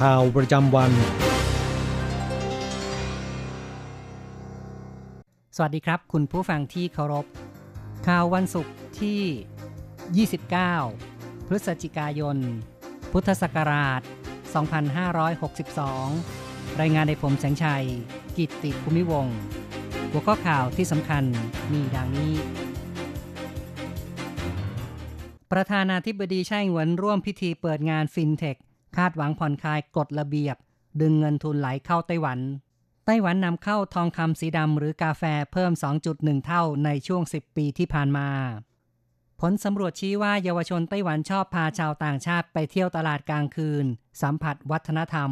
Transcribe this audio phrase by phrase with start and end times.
[0.00, 0.92] ข่าวประจำวัน
[5.56, 7.26] สวัสดีครับ คุณผู้ฟังที่เคารพ
[8.06, 10.26] ข่าววันศุกร์ที่
[10.86, 12.36] 29 พฤศจิกายน
[13.12, 14.00] พุทธศักราช
[16.00, 17.86] 2562 รายงานในผมแสงชัย
[18.36, 19.26] กิตติภูมิวง
[20.10, 21.24] หัวข้อข่าวที่สำคัญ
[21.72, 22.34] มีดังนี้
[25.52, 28.56] ประธานาธิบดีไช่หวนร่วมพิธีเปิดงานฟินเทค
[28.96, 30.56] คาดหวังผ่อนคลายกฎระเบียบ
[31.00, 32.38] ดึงเงินทุนไหลเข้าไต้หวัน
[33.06, 35.22] ไต้หวันนำเข้าทองคำสีดำหรือกาแฟ
[35.52, 35.72] เพิ่ม
[36.08, 38.28] 2.1 เท่าในช่วง 10 ปีที่ผ่านมา
[39.40, 43.84] ผลสำรวจชี้ว่าเยาวชนไต้หวันชอบพาชาวต่างชาติไปเที่ยวตลาดกลางคืน
[44.22, 45.30] สัมผัสวัฒนธรรม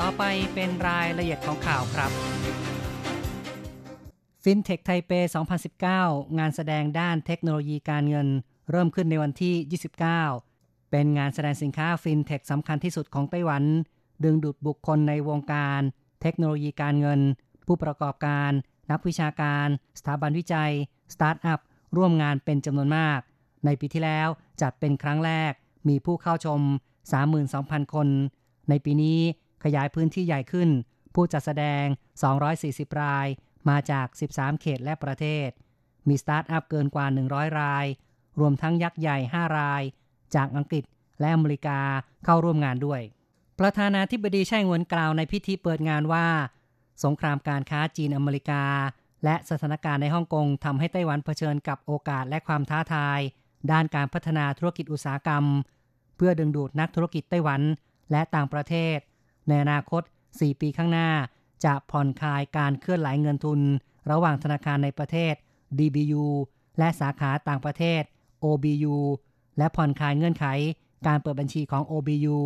[0.00, 0.22] ต่อไป
[0.54, 2.10] เป็นรายละเอียดของข่าวครับ
[4.42, 5.12] ฟินเทคไทเป
[5.94, 8.28] 2019 งานแสดงด้านเทคโนโลยีการเงิน
[8.70, 9.54] เริ่มขึ้นในวันที่
[10.20, 10.55] 29
[10.90, 13.64] เป็นงานแสดงสินค้าฟินเทคสำคัญที่สุดของไต้หวัน
[14.24, 15.80] ดึงดูดบุคคลในวงการ
[16.22, 17.20] เทคโนโลยีการเงิน
[17.66, 18.50] ผู้ประกอบการ
[18.90, 19.66] นักวิชาการ
[19.98, 20.72] สถาบันวิจัย
[21.14, 21.60] สตาร์ทอัพ
[21.96, 23.20] ร่วมงานเป็นจำนวนมาก
[23.64, 24.28] ในปีที่แล้ว
[24.62, 25.52] จัดเป็นครั้งแรก
[25.88, 26.60] มีผู้เข้าชม
[27.26, 28.08] 32,000 คน
[28.68, 29.20] ในปีนี้
[29.64, 30.68] ขยายพื้นที่ใหญ่ขึ้น
[31.14, 31.84] ผู้จัดแสดง
[32.44, 33.26] 240 ราย
[33.68, 35.48] มาจาก 13 เขตและประเทศ
[36.08, 37.86] มีสตาร์ทอัพเกินกว่า 100 ราย
[38.40, 39.82] รวมทั้งยักษ์ใหญ่ 5 ราย
[40.34, 40.84] จากอังกฤษ
[41.20, 41.78] และอเมริกา
[42.24, 43.00] เข้าร่วมงานด้วย
[43.60, 46.26] ประธานาธิบดีไช่เหวินกล่าวในพิธีเปิดงานว่า
[47.04, 48.62] สงครามการค้าจีนอเมริกา
[49.24, 53.20] และสถานการณ์ในฮ่องกงทำให้ไต้หวันเผชิญกับโอกาสและความท้าทาย
[53.70, 55.44] ด้านการพัฒนาธุรกิจอุตสาหกรรม
[56.16, 57.60] เพื่อดึงดูดนักธุรกิจไต้หวัน
[58.10, 58.98] และต่างประเทศ
[59.48, 61.10] ในอนาคต 4 ปีข้างหน้า
[61.64, 63.60] จะผ่อนคลายการเคลื่อนไหลเงินทุน
[64.10, 65.34] ระหว่างธนาคารในประเทศ
[65.78, 66.24] DBU
[66.78, 68.02] และสาขาต่างประเทศ
[68.44, 68.96] OBU
[69.58, 70.46] และผ่อนคลายเงื่อนไข
[71.06, 72.38] การเปิดบัญชีของ OBU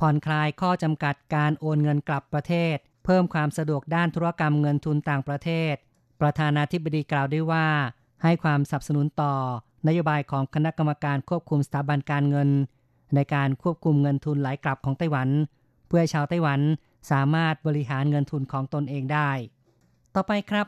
[0.00, 5.74] ผ่อนคลายข้อจำกัดการโอนเงินกลับประเทศ เพิ่มความสะดวกด้านธุรกรรมเงินทุนต่างประเทศ
[6.20, 7.66] ประธานาธิบดีกล่าวด้วยว่า
[8.22, 9.34] ให้ความสนับสนุนต่อ
[9.86, 12.48] นโยบายของคณะกรรมการควบคุมสถาบันการเงิน
[13.14, 15.28] ในการควบคุมเงินทุนไหลกลับของไต้หวัน
[15.86, 16.60] เพื่อให้ชาวไต้หวัน
[17.10, 19.30] สามารถบริหารเงินทุนของตนเองได้
[20.14, 20.66] ต่อไปครับ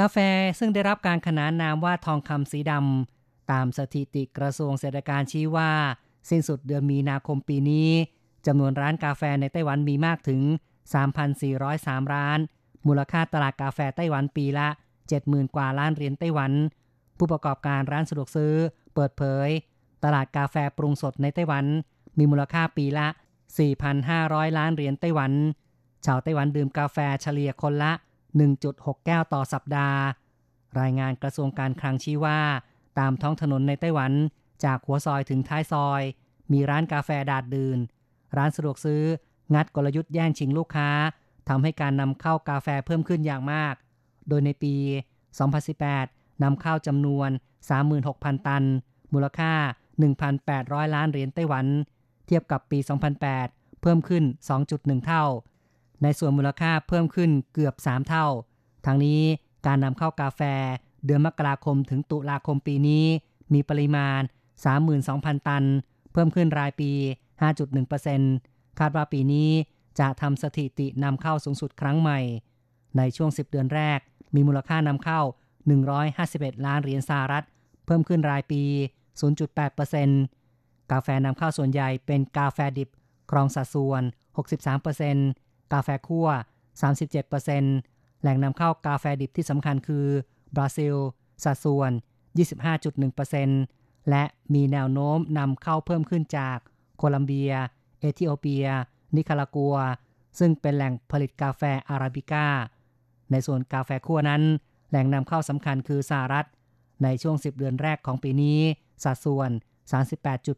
[0.00, 0.16] กาแฟ
[0.58, 3.19] ซึ่งได้รับการขนานนามว่าทองคำสีดำ
[3.52, 5.70] ตามสถิติกระทรวงเศรษฐการชี้ว่า
[6.30, 7.90] สิ้นสุดเดือนมีนาคมปีนี้
[8.46, 10.40] จำนวนร้านกาแฟในไต้หวันมีมากถึง
[11.26, 12.38] 3,403 ร้าน
[12.86, 14.68] มูลค่าตลาดกาแฟไต้หวันปีละ
[15.10, 16.52] 70,000 กว่าล้านเหรียญไต้หวัน
[17.18, 18.54] ผู้ประกอบการร้านสะดวกซื้อ
[18.94, 19.48] เปิดเผย
[20.04, 21.64] ตลาดกาแฟปรุงสดในไต้หวัน
[22.18, 23.08] มีมูลค่าปีละ
[23.82, 25.32] 4,500 ล้านเหรียญไต้หวัน
[26.06, 27.92] ชาวไต้หวันดื่มกาแฟเฉลี่ยคนละ
[28.48, 30.00] 1.6 แก้วต่อสัปดาห์
[30.80, 32.40] รายงานกระทรวงการคลังชี้ว่า
[32.98, 34.12] ตามท้องถนนในไต้หวัน
[34.64, 36.02] จากหัวซอยถึงท้ายซอย
[36.52, 37.78] มีร้านกาแฟดาดดื่น
[38.36, 39.02] ร้านสะดวกซื้อ
[39.54, 40.90] งัดกลยุทธ์แย่งชิงลูกค้า
[41.48, 43.74] ทำให้การนำเข้ากาแฟเพิ่มขึ้นอย่างมาก
[44.28, 44.74] โดยในปี
[45.58, 47.30] 2018นำเข้าจำนวน
[47.88, 48.64] 36,000 ตัน
[49.12, 49.52] มูลค่า
[50.24, 51.66] 1,800 ล้านเหรียญไต้หวัน
[52.26, 52.78] เทียบกับปี
[53.30, 54.24] 2008 เพิ่มขึ้น
[54.64, 55.24] 2.1 เท่า
[56.02, 58.26] ในส่วนมูลค่าเพิ่มขึ้นเกือบ 3 เท่า
[58.86, 59.22] ทั้งนี้
[59.66, 60.42] การนำเข้ากาแฟ
[61.04, 63.04] เดือนมกราคมถึงตุลาคมปีนี้
[63.52, 64.20] มีปริมาณ
[64.84, 65.64] 32,000 ตัน
[66.12, 66.90] เพิ่มขึ้นรายปี
[67.64, 69.50] 5.1%คาดว่าปีนี้
[70.00, 72.20] จะทำสถิตินำเข้าสูงสุดครั้งใหม่
[72.96, 73.98] ในช่วง 10 เดือนแรก
[74.34, 75.20] มีมูลค่านำเข้า
[75.98, 77.44] 151 ล้านเหรียญสหรัฐ
[77.86, 78.62] เพิ่มขึ้นรายปี
[80.16, 82.88] 0.8%กาแฟนำเข้าส่วนใหญ่เป็นกาแฟดิบ
[83.30, 84.02] ครองสัดส่วน
[84.86, 86.28] 63%กาแฟคั่ว
[87.04, 90.06] 37%แหล่งนำเข้ากาแฟดิบที่สำคัญคือ
[90.56, 90.94] บราซิล
[91.44, 91.90] สัดส่วน
[92.80, 94.24] 25.1%และ
[94.54, 96.58] มีแนวโน้มนำเข้าเพิ่มขึ้นจาก
[96.98, 97.52] โคลัมเบีย
[98.00, 98.66] เอธิโอเปีย
[99.16, 99.76] นิคารากัว
[100.38, 102.46] ซึ่งเป็นแหล่งผลิตกาแฟอาราบิก้า
[103.30, 104.42] ในส่วนกาแฟคั่วนั้น
[104.90, 106.46] แหล่งนำเข้าสำคัญคือสหรัฐ
[107.02, 108.58] ในช่วง 10 เดือนแรกของปีนี้
[109.04, 109.50] สัดส่วน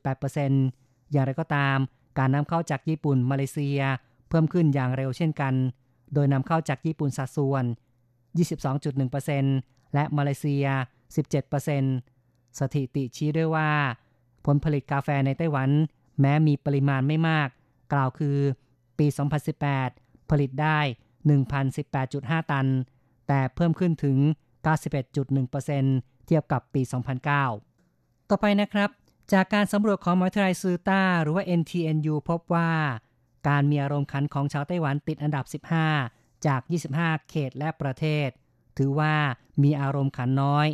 [0.03, 1.79] 38.8%อย่างไรก็ตาม
[2.19, 3.81] การนำเข้าจากญี่ปุ่นมาเลเซีย
[4.29, 5.55] เพิ่มขึ้นอย่างเร็วเช่นกัน
[6.15, 7.65] โดยนำเข้าจากญี่ปุ่นสัดส่วน
[8.43, 10.67] 22.1% และมาเลเซีย
[11.83, 13.71] 17%สถิติชี้ด้วยว่า
[14.47, 15.71] ผลผลิตกาแฟในไต้หวัน
[16.21, 17.49] แม้มีปริมาณไม่มาก
[17.93, 18.39] กล่าวคือ
[18.99, 19.07] ปี
[19.69, 20.79] 2018 ผลิตได้
[21.65, 22.67] 1,018.5 ตัน
[23.29, 24.19] แต่เพิ่มขึ้นถึง
[25.03, 26.83] 91.1%เทียบกับปี
[27.57, 28.91] 2009 ต่อไปนะครับ
[29.33, 32.71] จากการสำรวจของมหาวิทยาลัยซือต้า หรือว่า NTNU พบว่า
[33.49, 35.45] การมีอารมณ์ขันของชาวไต้หวันติดอันดับ
[35.99, 36.61] 15 จาก
[36.95, 38.29] 25 เขตและประเทศ
[38.79, 39.15] ถือว่า
[39.63, 40.67] มีอารมณ์ขันน้อย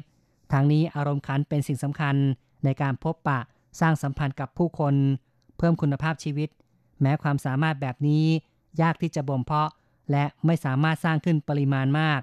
[0.52, 2.16] ทางนี้อารมณ์ขันเป็นสิ่งสำคัญ
[2.64, 3.40] ในการพบปะ
[3.80, 4.94] สร้างสัมพันธ์กับผู้คน
[5.58, 6.48] เพิ่มคุณภาพชีวิต
[7.00, 8.24] แม้ความสามารถแบบนี้
[8.82, 9.70] ยากที่จะบ่มเพาะ
[10.10, 12.20] และไม่สามารถสร้างขึ้นปริมาณมาก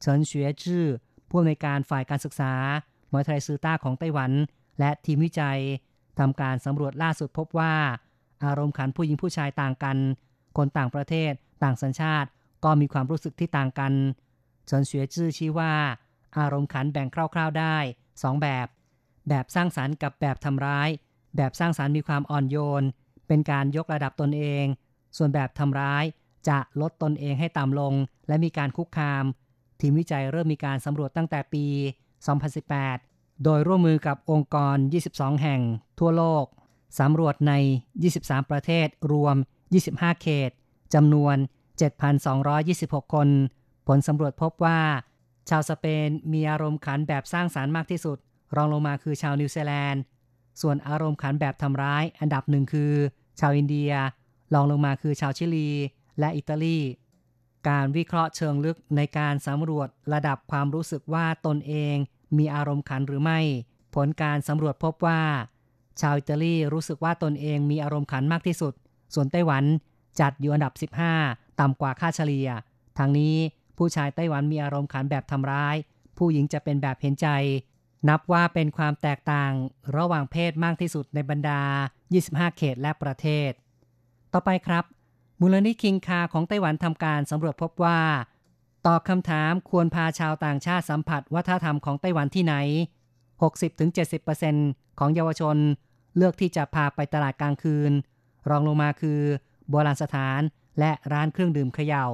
[0.00, 0.84] เฉินเฉวยจื้อ
[1.28, 2.52] ผู้อำนวยการฝ่ายการศึกษา
[3.10, 4.32] มหาวิทยาลัยซือต้าของไต้หวัน
[4.78, 5.58] และทีมวิจัย
[6.18, 7.74] ทำการสำรวจล่าสุดพบว่า
[8.44, 9.96] อารมณ์ขันผู้หญิงผู้ชายต่างกัน
[10.56, 12.28] คนต่างประเทศ ต่างสัญชาติ
[12.64, 13.92] ก็มีความรู้สึกที่ต่างกัน
[14.66, 15.72] เฉินเฉวยจื้อชี้ว่า
[16.38, 17.76] อารมณ์ขันแบ่งคร่าวๆได้
[18.14, 18.66] 2แบบ
[19.28, 20.88] แบบสร้างสารรค์กับแบบทำร้าย
[21.36, 22.82] แบบสร้างสารรค์มีความอ่อนโยน
[23.26, 24.64] เป็นการยกระดับตนเอง
[25.16, 26.04] ส่วนแบบทำร้าย
[26.48, 27.94] จะลดตนเองให้ต่ำลง
[28.28, 29.24] และมีการคุกคาม
[29.80, 31.66] ทีมวิจัยเริ่มมีการสำรวจตั้งแต่ปี
[32.54, 34.76] 2018 โดยร่วมมือกับองค์กร
[35.10, 35.60] 22 แห่ง
[35.98, 36.44] ทั่วโลก
[37.00, 37.52] สำรวจใน
[38.04, 39.36] 23 ประเทศรวม
[39.82, 40.50] 25 เขต
[40.94, 41.36] จำนวน
[42.24, 43.28] 7,226 คน
[43.86, 44.80] ผลสำรวจพบว่า
[45.48, 48.18] ชาวสเปนมีอารมณ์ขันแบบสร้างสารรค์มากที่สุด
[48.56, 50.02] รองลงมาคือชาวนิวซีแลนด์
[50.60, 52.92] ส่วนอารมณ์ขันแบบทำร้าย อันดับหนึ่งคือ
[53.40, 53.92] ชาวอินเดีย
[54.54, 55.70] รองลงมาคือชาวชิลี
[56.18, 56.78] และอิตาลี
[57.68, 61.96] การวิเคราะห์เชิงลึกในการสำรวจระดับความรู้สึกว่าตนเอง
[62.38, 63.40] มีอารมณ์ขันหรือไม่
[63.94, 65.22] ผลการสำรวจพบว่า
[66.00, 68.72] ชาวอิตาลีรู้สึกว่าตนเองมีอารมณ์ขันมากที่สุด
[69.14, 69.64] ส่วนไต้หวัน
[70.20, 72.48] จัดอยู่อันดับ 15 ต่ำกว่าค่าเฉลี่ย
[72.98, 73.36] ทางนี้
[73.78, 75.76] ผู้ชายไต้หวันมีอารมณ์ขันแบบทำร้าย
[76.18, 77.28] ผู้หญิงจะเป็นแบบเห็นใจ
[78.08, 79.52] นับว่าเป็นความแตกต่าง
[79.96, 81.60] ระหว่างเพศมากที่สุดในบรรดา
[82.10, 83.50] 25 เขตและประเทศ
[84.32, 84.84] ต่อไปครับ
[85.40, 88.00] มูลนิธิคิงคาของไต้หวันทำการสำรวจพบว่า
[88.86, 92.54] ตอบคำถามควรพาชาวต่างชาติสัมผัสวัฒนธรรมของไต้หวันที่ไหน
[93.80, 95.56] 60-70%ของเยาวชน
[96.16, 97.92] เลือกที่จะพาไปตลาดกลางคืน
[98.50, 99.20] รองลงมาคือ
[99.68, 100.40] โบราณสถาน
[100.78, 102.06] และร้านเครื่องดื่มเขยา่า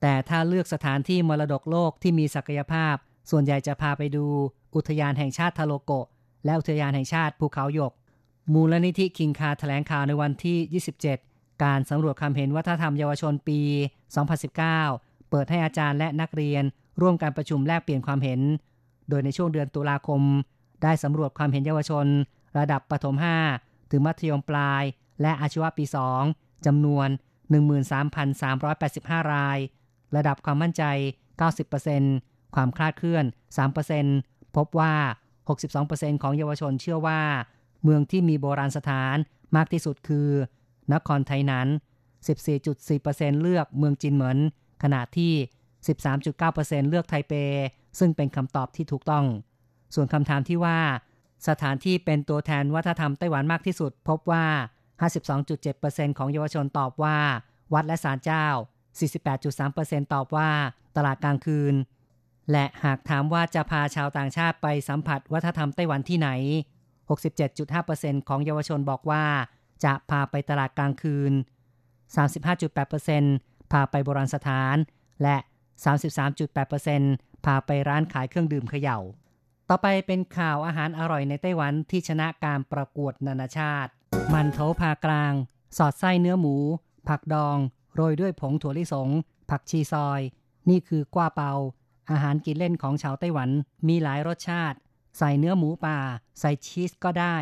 [0.00, 2.94] แต่ถ้าเลือกสถานที่มรดกโลกที่มีศักยภาพ
[3.30, 4.26] ส่วนใหญ่จะพาไปดู
[4.74, 5.92] อุทยานแห่งชาติทาโลโก
[6.44, 7.92] และอุทยานแห่งชาติภูเขาหยก
[8.52, 10.82] มูลนิธิคิงคาแถลงข่าวในวันที่
[11.20, 13.60] 27 การสำรวจความเห็นวัฒนธรรมเยาวชนปี
[14.46, 16.62] 2019 เปิดให้อาจารย์และนักเรียน
[17.00, 18.40] ร่วมการประชุมแลกเปลี่ยนความเห็น
[19.08, 20.22] โดยในช่วงเดือนตุลาคม
[20.82, 22.06] ได้สำรวจความเห็นเยาวชน
[22.58, 23.16] ระดับประถม
[23.52, 24.84] 5 ถึงมัธยมปลาย
[25.22, 25.84] และอาชีวะปี
[26.24, 27.08] 2จำนวน
[28.00, 29.58] 13,385 ราย
[30.16, 30.82] ระดับความมั่นใจ
[31.54, 33.24] 90%ความคลาดเคลื่อน
[33.90, 34.94] 3%พบว่า
[35.58, 37.20] 62%ของเยาวชนเชื่อว่า
[37.82, 39.16] เมืองที่มีโบราณสถาน
[39.56, 40.28] มากที่สุดคือ
[40.92, 41.68] นครไทยนั้น
[42.54, 44.38] 14.4%เลือกเมืองจินเหมิน
[44.82, 45.32] ขณะที่
[46.16, 47.32] 13.9%เลือกไทเป
[47.98, 49.26] ซึ่งเป็นคำตอบที่ถูกต้อง
[49.94, 50.78] ส่วนคำถามที่ว่า
[51.48, 54.46] สถานที่เป็นตัวแทนวัฒนธรรมไต้หวันมากที่สุด พบว่า
[55.12, 57.18] 52.7%ของเยาวชนตอบว่า
[57.74, 58.46] วัดและศาลเจ้า
[59.00, 60.50] 48.3%ตอบว่า
[60.96, 61.74] ตลาดกลางคืน
[62.52, 66.28] และหากถามว่าจะพาชาวต่างชาติไปสัมผัสวัฒนธรรมไต้หวันที่ไหน
[67.10, 69.24] 67.5%ของเยาวชนบอกว่า
[69.84, 71.32] จะพาไปตลาดกลางคืน
[72.92, 74.76] 35.8%พาไปโบราณสถาน
[75.22, 75.36] และ
[76.24, 78.98] 33.8%พาไปร้านขายเครื่องดื่มเขย่า
[79.68, 83.90] ต่อไปเป็นข่าวอาหารอร่อยในไต้หวันที่ชนะการประกวดนานาชาติ
[84.32, 85.32] มันโถพากลาง
[85.76, 86.56] สอดไส้เนื้อหมู
[87.08, 87.58] ผักดอง
[87.98, 89.08] โรยด้วยผงถั่วลิสง
[89.50, 90.20] ผักชีซอย
[90.68, 91.52] นี่คือกว้าเปา
[92.10, 93.50] อาหารกินเล่นของชาวไต้หวัน
[93.88, 94.78] มีหลายรสชาติ
[95.18, 95.98] ใส่เนื้อหมูป่า
[96.40, 97.36] ใส่ชีสก็ได้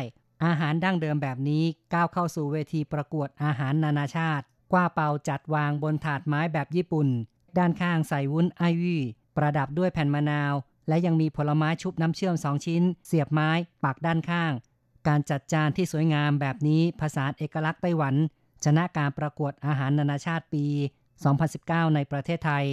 [0.45, 7.07] อาหารดั้งเดิมแบบนี้ก้าวเข้าสู่เวทีประกวดอาหารนานาชาติ กว้าเปาจัดวางบนถาดไม้แบบญี่ปุ่น
[7.57, 9.01] ด้านข้างใส่วุ้นไอวี่
[9.37, 10.53] ประดับด้วยแผ่นมะนาว
[10.87, 13.49] และยังมีผลไม้ชุบน้ำเชื่อมสองชิ้น เสียบไม้
[13.83, 14.51] ปักด้านข้าง
[15.07, 18.15] การจัดจานที่สวยงามแบบนี้ภาษาเอกลักษณ์ไต้หวัน
[18.65, 20.65] ชนะการประกวดอาหารนานาชาติปี
[21.31, 22.65] 2019 ในประเทศไทย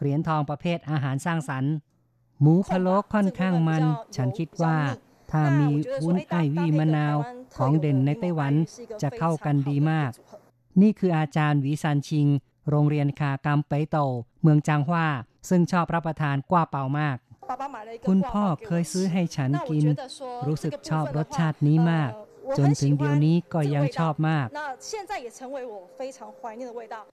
[0.00, 1.72] เหรียญทองประเภทอาหารสร้างสรรค์
[2.40, 3.84] หมูพะโล้ค่อนข้างมัน
[4.16, 4.76] ฉันคิดว่า
[5.32, 5.70] ถ้ามี
[6.02, 7.16] วุ้นไอวีมะนาว
[7.56, 8.54] ของเด่นในไต้หวัน
[9.02, 10.10] จะเข้ากันดีมาก
[10.80, 12.26] นี่คืออาจารย์หวีซันชิง
[12.70, 13.98] โรงเรียนคากำไปโต
[14.42, 15.06] เมืองจางฮวา
[15.48, 17.16] ซึ่งชอบรับประทานกว้าเปามาก
[18.08, 19.86] คุณพ่อเคยซื้อให้ฉันกิน
[20.46, 22.10] รู้สึกชอบรสชาตินี้มาก
[22.58, 24.46] จนถึงเดี๋ยวนี้ก็ยังชอบมาก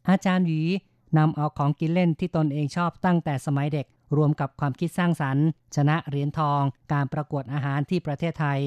[0.10, 0.62] อาจารย์หวี
[1.18, 3.86] นำเอาของกินเล่นที่ตนเองชอบตั้งแต่สมัยเด็ก
[4.18, 6.62] รวมกับความคิดสร้างสรรค์ ชนะเหรียญทอง
[6.94, 8.60] การประกวดอาหารที่ประเทศไทย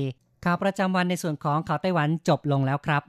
[0.44, 3.02] ข่าวประจำวันในส่วนของข่าวไต้หวันจบลงแล้วครับ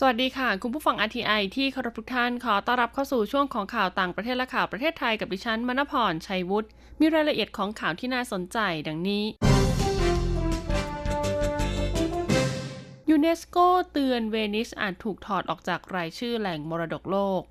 [0.00, 6.68] สวัสดีค่ะ คุณผู้ฟัง RTI ที่เคารพทุกท่านขอต้อนรับเข้าสู่ช่วงของข่าวต่างประเทศและข่าวประเทศไทยกับดิฉันมณพรชัยวุฒิ
[7.00, 9.24] มีรายละเอียดของข่าวที่น่าสนใจดังนี้
[13.10, 13.56] ยูเนสโก
[13.92, 17.42] เตือนเวนิสอาจถูกถอดออกจากรายชื่อแหล่งมรดกโลก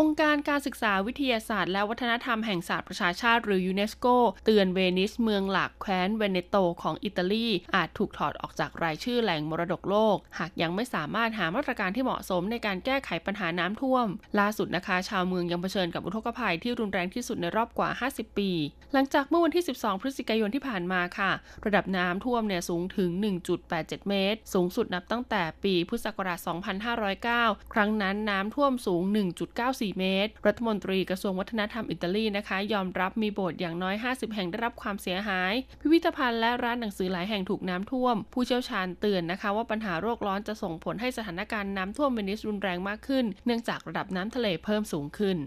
[0.00, 4.06] องค์การการศึกษาวิทยาศาสตร์และวัฒนธรรมแห่งสตร์ประชาชาติหรือยูเนสโก
[4.44, 14.06] เตือนเวนิสเมืองหลักแคว้นเวเนโตของอิตาลี อาจถูกถอดออกจากรายชื่อแหล่งมรดกโลก หากยังไม่สามารถหามาตรการที่เหมาะสมในการแก้ไขปัญหาน้ำท่วม
[14.38, 18.50] ล่าสุดนะคะ ชาวเมืองยังเผชิญกับอุทกภัยที่รุนแรงที่สุดในรอบกว่า 50 ปี
[18.92, 21.30] หลังจากเมื่อวันที่ 12 พฤศจิกายนที่ผ่านมาค่ะ
[21.64, 23.10] ระดับน้ำท่วมเนี่ยสูงถึง
[23.60, 26.38] 1.87 เมตร สูงสุดนับตั้งแต่ปีพุทธศักราช
[27.02, 45.38] 2509 ครั้งนั้นน้ำท่วมสูง 1.94เมตร รัฐมนตรีกระทรวงวัฒนธรรมอิตาลีนะคะ ยอมรับมีโบสถ์อย่างน้อย 50 แห่งได้รับความเสียหาย พิพิธภัณฑ์และร้านหนังสือหลายแห่งถูกน้ำท่วม ผู้เชี่ยวชาญเตือนนะคะ ว่าปัญหาโรคร้อนจะส่งผลให้สถานการณ์น้ำท่วมเวนิสรุนแรงมากขึ้น เนื่องจากระดับน้ำทะเลเพิ่มสูงขึ้น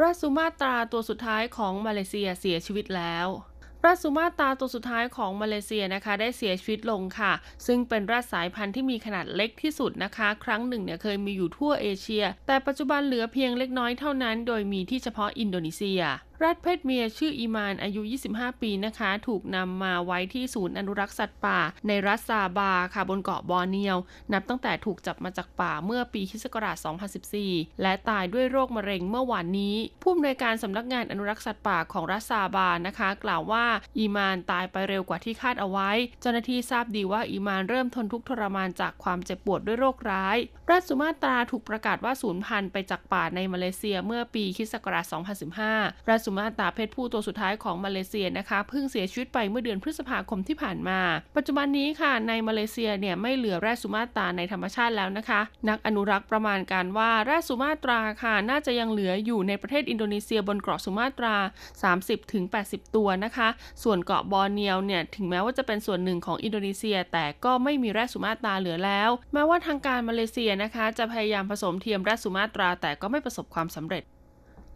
[0.00, 3.26] ราสุมาตราตัวสุดท้ายของมาเลเซียเสียชีวิตแล้ว
[3.86, 7.32] ราสุมาตาตัวสุดท้ายของมาเลเซียนะคะ ได้เสียชีวิตลงค่ะ
[7.66, 16.02] ซึ่งเป็นราสายพันธุ์ที่มีขนาดเล็กที่สุดนะคะ ครั้งหนึ่งเนี่ยเคยมีอยู่ทั่วเอเชีย แต่ปัจจุบันเหลือเพียงเล็กน้อยเท่านั้น โดยมีที่เฉพาะอินโดนีเซีย
[16.44, 23.96] รัฐเพศเมียชื่ออีมานอายุ 25 ปีนะคะ ถูกนำมาไว้ที่ศูนย์อนุรักษ์สัตว์ป่า ในรัฐซาบาค่ะบนเกาะบอร์เนียว
[24.32, 26.46] นับตั้งแต่ถูกจับมาจากป่าเมื่อปีคศ
[27.14, 33.66] 2014 และตายด้วยโรคมะเร็งเมื่อวานนี้ ผู้อำนวยการสำนักงานอนุรักษ์สัตว์ป่าของรัฐซาบานะคะ กล่าวว่า
[33.98, 40.36] อีมานตายไปเร็วกว่าที่คาดเอาไว้ เจ้าหน้าที่ทราบดีว่าอีมานเริ่มทนทุกข์ทรมานจากความเจ็บปวดด้วยโรคร้าย
[40.70, 44.74] รัฐสุมาตราถูกประกาศว่าสูญพันธุ์ไปจากป่าในมาเลเซียเมื่อปีคศ
[45.40, 51.00] 2015รัฐสุมาตราเพศผู้ตัวสุดท้ายของมาเลเซียนะคะเพิ่งเสียชีวิตไปเมื่อเดือนพฤษภาคมที่ผ่านมา
[51.36, 61.34] ปัจจุบันนี้ค่ะในมาเลเซียเนี่ยไม่เหลือแร่สุมาตราในธรรมชาติแล้วนะคะ นักอนุรักษ์ประมาณการว่าแร่สุมาตราค่ะน่าจะยังเหลืออยู่ในประเทศอินโดนีเซียบนเกาะสุมาตรา
[62.14, 63.48] 30-80 ตัวนะคะ
[63.82, 74.04] ส่วนเกาะบอร์เนียวเนี่ยถึงแม้ว่าจะเป็นส่วนหนึ่งของอินโดนีเซีย แต่ก็ไม่มีแร่สุมาตราเหลือแล้วแม้ว่าทางการมาเลเซียนะคะ จะพยายามผสมเทียมแร่สุมาตราแต่ก็ไม่ประสบความสำเร็จ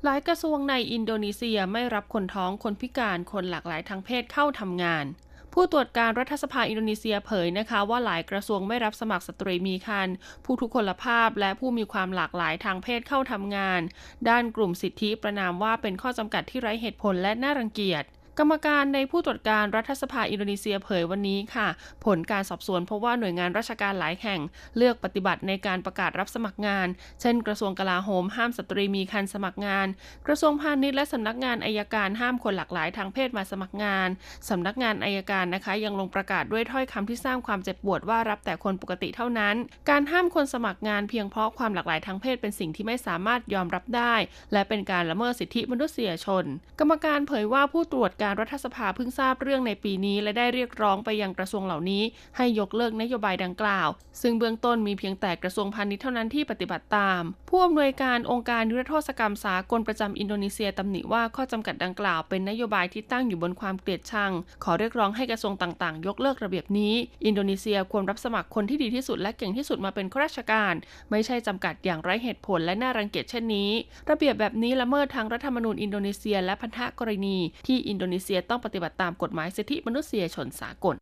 [0.07, 5.05] หลายกระทรวงในอินโดนีเซียไม่รับคนท้องคนพิการคนหลากหลายทางเพศเข้าทำงาน
[5.53, 10.09] ผู้ตรวจการรัฐสภาอินโดนีเซียเผยนะคะว่าหลายกระทรวงไม่รับสมัครสตรีมีครรภ์
[10.45, 13.81] ผู้ทุพพลภาพและผู้มีความหลากหลายทางเพศเข้าทำงาน
[14.29, 18.05] ด้านกลุ่มสิทธิประณามว่าเป็นข้อจำกัดที่ไร้เหตุผลและน่ารังเกียจ
[18.39, 21.69] กรรมการในผู้ตรวจการรัฐสภาอินโดนีเซียเผยวันนี้ค่ะ
[22.05, 24.41] ผลการสอบสวนพบว่าหน่วยงานราชการหลายแห่ง
[24.77, 26.89] เลือกปฏิบัติในการประกาศรับสมัครงาน
[27.21, 29.87] เช่น กระทรวงกลาโหมห้ามสตรีมีคันสมัครงาน
[30.27, 34.09] กระทรวงพาณิชย์และสำนักงานอายการห้ามคนหลากหลายทางเพศมาสมัครงาน
[34.49, 39.55] สำนักงานอายการนะคะ ยังลงประกาศด้วยถ้อยคำที่สร้างความเจ็บปวดว่ารับแต่คนปกติเท่านั้น
[39.91, 44.15] การห้ามคนสมัครงานเพียงเพราะความหลากหลายทางเพศเป็นสิ่งที่ไม่สามารถยอมรับได้
[44.53, 46.45] และเป็นการละเมิดสิทธิมนุษยชน
[46.79, 52.03] กรรมการเผยว่าผู้ตรวจการรัฐสภาเพิ่งทราบเรื่องในปีนี้ และได้เรียกร้องไปยังกระทรวงเหล่านี้
[52.37, 53.89] ให้ยกเลิกนโยบายดังกล่าว
[54.23, 64.33] ซึ่งเบื้องต้นมีเพียงแต่กระทรวงพาณิชย์เท่านั้นที่ปฏิบัติตาม ผู้อำนวยการองค์การยุทธโทษกรรมสากลประจำอินโดนีเซียตำหนิว่าข้อจำกัดดังกล่าวเป็นนโยบายที่ตั้งอยู่บนความเกลียดชัง
[64.65, 66.95] ขอเรียกร้องให้กระทรวงต่างๆ ยกเลิกระเบียบนี้
[67.27, 70.75] อินโดนีเซียควรรับสมัครคนที่ดีที่สุดและเก่งที่สุดมาเป็นข้าราชการ
[71.11, 73.71] ไม่ใช่จำกัดอย่างไร้เหตุผลและน่ารังเกียจเช่นนี้
[74.11, 80.95] ระเบียบแบบนี้ละเมิดทางรัฐธรรมนูญอินโดนีเซีย และพันธกรณีที่อินโดนีเซียต้องปฏิบัติตามกฎหมายสิทธิมนุษยชนสากล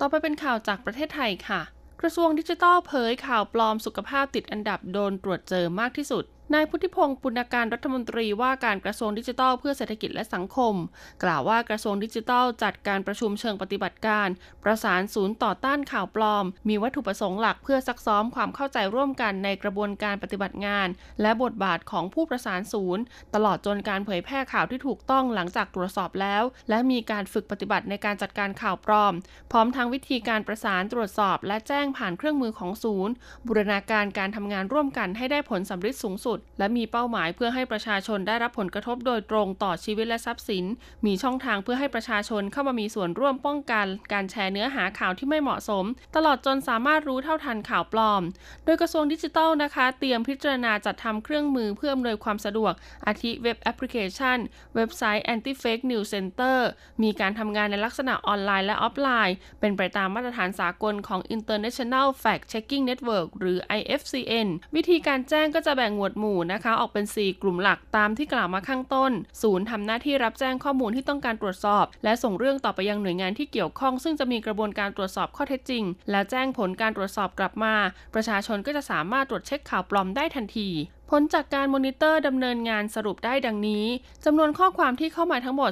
[0.00, 1.60] ต่อไปเป็นข่าวจากประเทศไทยค่ะ
[2.00, 10.74] กระทรวงดิจิทัลเผยข่าวปลอมสุขภาพติดอันดับโดนตรวจเจอมากที่สุดนายพุทธิพงศ์ปุณการรัฐมนตรีว่าการกระทรวงดิจิทัลเพื่อเศรษฐกิจและสังคม
[11.22, 14.28] กล่าวว่ากระทรวงดิจิทัลจัดการประชุมเชิงปฏิบัติการ
[14.64, 20.88] ประสานศูนย์ต่อต้านข่าวปลอม มีวัตถุประสงค์หลักเพื่อซักซ้อมความเข้าใจร่วมกันในกระบวนการปฏิบัติงาน
[21.22, 23.02] และบทบาทของผู้ประสานศูนย์
[23.34, 29.14] ตลอดจนการเผยแพร่ข่าวที่ถูกต้องหลังจากตรวจสอบแล้ว และมีการฝึกปฏิบัติในการจัดการข่าวปลอม
[29.52, 33.14] พร้อมทั้งวิธีการประสานตรวจสอบ และแจ้งผ่านเครื่องมือของศูนย์
[33.46, 40.64] บูรณาการการทำงานร่วมกันให้ได้ผลสำเร็จสูงสุดสุด และมีเป้าหมายเพื่อให้ประชาชนได้รับผลกระทบโดยตรงต่อชีวิตและทรัพย์สิน
[41.06, 45.84] มีช่องทางเพื่อให้ประชาชนเข้ามามีส่วนร่วมป้องกัน การแชร์เนื้อหาข่าวที่ไม่เหมาะสม
[46.16, 48.22] ตลอดจนสามารถรู้เท่าทันข่าวปลอม
[48.64, 52.72] โดยกระทรวงดิจิทัลนะคะ เตรียมพิจารณาจัดทำเครื่องมือเพื่ออำนวยความสะดวก
[53.06, 54.38] อาทิเว็บแอปพลิเคชัน
[54.74, 56.58] เว็บไซต์ Anti Fake News Center
[57.02, 69.12] มีการทำงานในลักษณะออนไลน์และออฟไลน์ เป็นไปตามมาตรฐานสากลของ International Fact Checking Network หรือ IFCN วิธีการแจ้งก็จะแบ่งหมวดหมู่นะคะ ออกเป็น 4 กลุ่มหลักตามที่กล่าวมาข้างต้น
[69.42, 77.74] ศูนย์ทำหน้าที่รับแจ้งข้อมูลที่ต้องการตรวจสอบ และส่งเรื่องต่อไปยังหน่วยงานที่เกี่ยวข้อง ซึ่งจะมีกระบวนการตรวจสอบข้อเท็จจริง และแจ้งผลการตรวจสอบกลับมา
[78.14, 80.68] ประชาชนก็จะสามารถตรวจเช็คข่าวปลอมได้ทันที
[81.10, 83.84] ผลจากการมอนิเตอร์ดำเนินงานสรุปได้ดังนี้
[84.24, 85.70] จำนวนข้อความที่เข้ามาทั้งหมด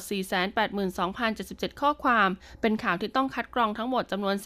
[0.71, 2.29] 482,077 ข้อความ
[2.61, 4.37] เป็นข่าวที่ต้องคัดกรองทั้งหมดจำนวน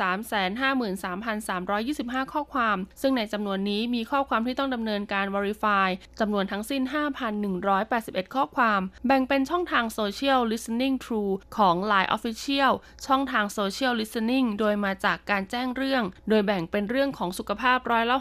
[1.11, 5.89] 353,325 ข้อความ ซึ่งในจำนวนนี้มีข้อความที่ต้องดำเนินการ Verify
[6.21, 6.83] จำนวนทั้งสิ้น
[7.59, 12.73] 5,181 ข้อความ แบ่งเป็นช่องทาง Social Listening True ของ Line Official
[13.07, 18.17] ช่องทาง Social Listening โดยมาจากการแจ้งเรื่อง โดยแบ่งเป็นเรื่องของสุขภาพร้อยละ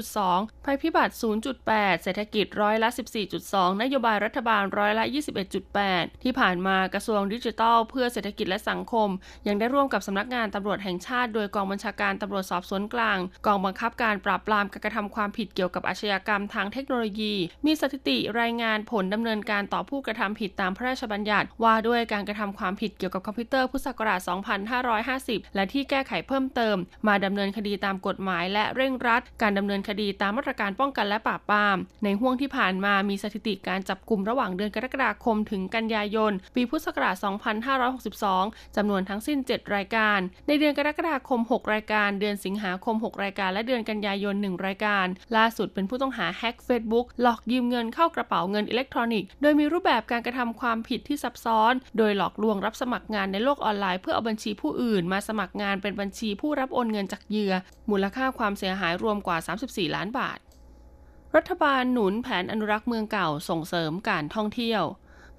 [0.00, 2.88] 63.2 ภัยพิบัติ 0.8เศรษฐกิจร้อยละ
[3.34, 5.04] 14.2 นโยบายรัฐบาลร้อยละ
[5.64, 9.08] 21.8 ที่ผ่านมากระทรวงดิจิทัล เพื่อเศรษฐกิจและสังคม
[9.46, 17.34] ยังได้ร่วมกับสำนักงานตำรวจแห่งชาติ โดยกองบัญชาการตำรวจสอบสวนกลาง กองบังคับการปราบปรามการกระทำความผิดเกี่ยวกับอาชญากรรมทางเทคโนโลยี
[17.66, 24.20] มีสถิติรายงานผลดำเนินการต่อผู้กระทำผิดตามพระราชบัญญัติ ว่าด้วยการกระทำความผิดเกี่ยวกับคอมพิวเตอร์พุทธศักราช
[24.82, 37.16] 2550 และที่แก้ไขเพิ่มเติม มาดำเนินคดีตามกฎหมาย และเร่งรัด การดำเนินคดีตามมาตรการป้องกันและปราบปรามในห่วงที่ผ่านมามีสถิติการจับกลุ่มระหว่างเดือนกรกฎาคมถึงกันยายน ปีพุทธศักราช
[37.96, 47.06] 2562 จำนวนทั้งสิ้น 7 รายการ ในเดือนกรกฎาคม 6 รายการ เดือนสิงหาคม 6 รายการ และเดือนกันยายน 1 รายการ ล่าสุดเป็นผู้ต้องหาแฮ็ก Facebook
[47.22, 57.54] หลอกยืมเงินเข้ากระเป๋าเงินอิเล็กทรอนิกส์ โดยมีรูปแบบการกระทำความผิดที่ซับซ้อน โดยหลอกลวงรับสมัครงานในโลกออนไลน์เพื่อเอาบัญชีผู้อื่น มาสมัครงานเป็นบัญชีผู้รับโอนเงินจากเหยื่อ
[57.90, 60.38] มูลค่าความเสียหายรวมกว่า 34 ล้านบาท
[61.36, 64.82] รัฐบาลหนุนแผนอนุรักษ์เมืองเก่าส่งเสริมการท่องเที่ยว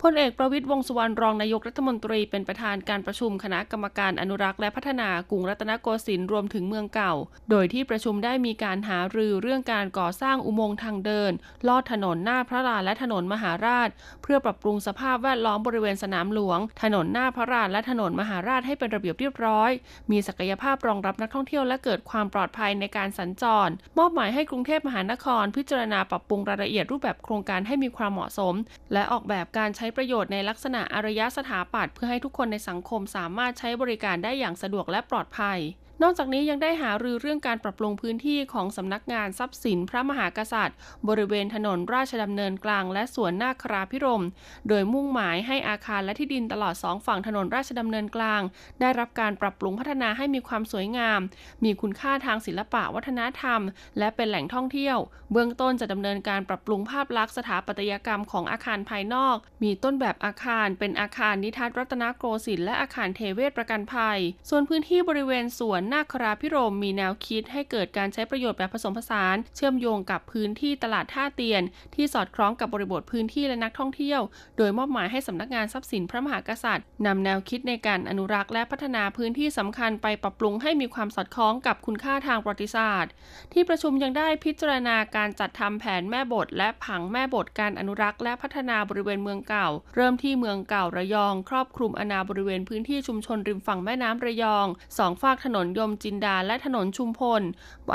[0.10, 7.14] พลเอกประวิตยวงสุวรรณรองนายกรัฐมนตรีเป็นประธานการประชุมคณะกรรมการอนุรักษ์และพัฒนากรุงรัตนโกสินทร์รวมถึงเมืองเก่า
[7.50, 11.32] โดยที่ประชุมได้มีการหารือเรื่องการก่อสร้างอุโมงค์ทางเดิน
[11.68, 13.90] ลอดถนนหน้าพระลานและถนนมหาราช
[14.24, 19.72] เพื่อปรับปรุงสภาพแวดล้อมบริเวณสนามหลวง ถนนหน้าพระลานและถนนมหาราชให้เป็นระเบียบเรียบร้อย
[20.12, 28.56] มีศักยภาพรองรับนักท่องเที่ยวและเกิดความปลอดภัยในการสัญจร มอบหมายให้กรุงเทพมหานคร พิจารณาปรับปรุงรายละเอียดรูปแบบโครงการให้มีความเหมาะสม
[28.94, 35.60] และออกแบบการใช้ประโยชน์ในลักษณะอารยสถาปัตย์เพื่อให้ทุกคนในสังคมสามารถใช้บริการได้อย่างสะดวกและปลอดภัย
[36.04, 40.78] นอกจากนี้ยังได้หารือเรื่องการปรับปรุงพื้นที่ของสำนักงานทรัพย์สินพระมหากษัตริย์
[41.08, 44.24] บริเวณถนนราชดำเนินกลางและสวนนาคราภิรมย์
[44.70, 48.42] โดยมุ่งหมายให้อาคารและที่ดินตลอดสองฝั่งถนนราชดำเนินกลาง
[48.82, 51.20] ได้รับการปรับปรุงพัฒนาให้มีความสวยงาม
[51.64, 53.62] มีคุณค่าทางศิลปะวัฒนธรรม
[54.00, 54.98] และเป็นแหล่งท่องเที่ยว
[55.32, 71.62] เบื้องต้นจะดำเนินการปรับปรุงภาพลักษณ์สถาปัตยกรรมของอาคารภายนอก มีต้นแบบอาคาร เป็นอาคารนิทรรศน์รัตนโกสินทร์และอาคารเทเวศประกันภัย ส่วนพื้นที่บริเวณสวนนาคราภิรมย์มีแนวคิดให้เกิดการใช้ประโยชน์แบบผสมผสาน เชื่อมโยงกับพื้นที่ตลาดท่าเตียน
[71.96, 74.22] ที่สอดคล้องกับบริบทพื้นที่และนักท่องเที่ยว
[74.58, 83.12] โดยมอบหมายให้สำนักงานทรัพย์สินพระมหากษัตริย์นำแนวคิดในการอนุรักษ์และพัฒนาพื้นที่สำคัญไปปรับปรุงให้มีความสอดคล้องกับคุณค่าทางประวัติศาสตร์
[83.54, 94.68] ที่ประชุมยังได้พิจารณาการจัดทำแผนแม่บท และผังแม่บทการอนุรักษ์และพัฒนาบริเวณเมืองเก่า เริ่มที่เมืองเก่าระยอง ครอบคลุมอนาบริเวณพื้นที่ชุมชนริมฝั่งแม่น้ำระยอง
[94.98, 97.42] สองฝากถนนยมจินดาและถนนชุมพล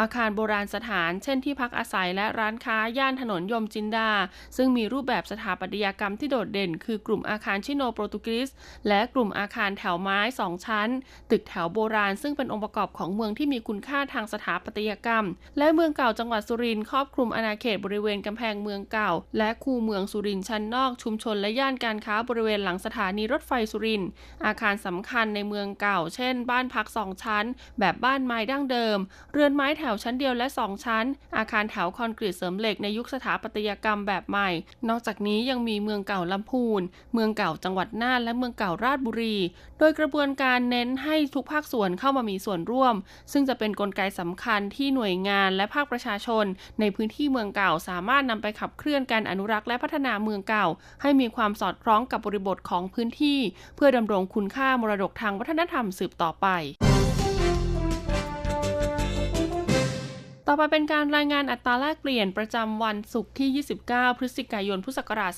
[0.00, 4.10] อาคารโบราณสถาน เช่นที่พักอาศัยและร้านค้าย่านถนนยมจินดา
[4.56, 8.48] ซึ่งมีรูปแบบสถาปัตยกรรมที่โดดเด่น คือกลุ่มอาคารชิโนโปรตุกีส
[8.88, 10.88] และกลุ่มอาคารแถวไม้สองชั้น
[11.30, 15.24] ตึกแถวโบราณ ซึ่งเป็นองค์ประกอบของเมืองที่มีคุณค่าทางสถาปัตยกรรม
[15.58, 24.08] และเมืองเก่าจังหวัดสุรินทร์ครอบคลุมอาณาเขตบริเวณกำแพงเมืองเก่า และคูเมืองสุรินทร์ชั้นนอกชุมชนและย่านการค้าบริเวณหลังสถานีรถไฟสุรินทร์
[24.44, 27.44] อาคารสำคัญในเมืองเก่า เช่น บ้านพักสองชั้น
[27.80, 28.98] แบบบ้านไม้ดั้งเดิม
[29.32, 31.04] เรือนไม้แถวชั้นเดียวและ 2 ชั้น
[31.36, 34.48] อาคารแถวคอนกรีตเสริมเหล็กในยุคสถาปัตยกรรมแบบใหม่
[34.88, 36.82] นอกจากนี้ยังมีเมืองเก่าลำพูน
[37.14, 39.36] เมืองเก่าจังหวัดน่านและเมืองเก่าราชบุรี
[39.78, 42.94] โดยกระบวนการเน้นให้ทุกภาคส่วนเข้ามามีส่วนร่วม
[43.32, 46.44] ซึ่งจะเป็นนกลไกสำคัญที่หน่วยงานและภาคประชาชน
[46.80, 50.66] ในพื้นที่เมืองเก่าสามารถนำไปขับเคลื่อนการอนุรักษ์และพัฒนาเมืองเก่า
[51.02, 53.38] ให้มีความสอดคล้องกับบริบทของพื้นที่
[53.76, 56.46] เพื่อดำรงคุณค่ามรดกทางวัฒนธรรมสืบต่อไป
[60.52, 65.32] ต่อไปเป็นการรายงานอัตราแลกเปลี่ยนประจำวันศุกร์ที่ 29 พฤศจิกายน พุทธศักราช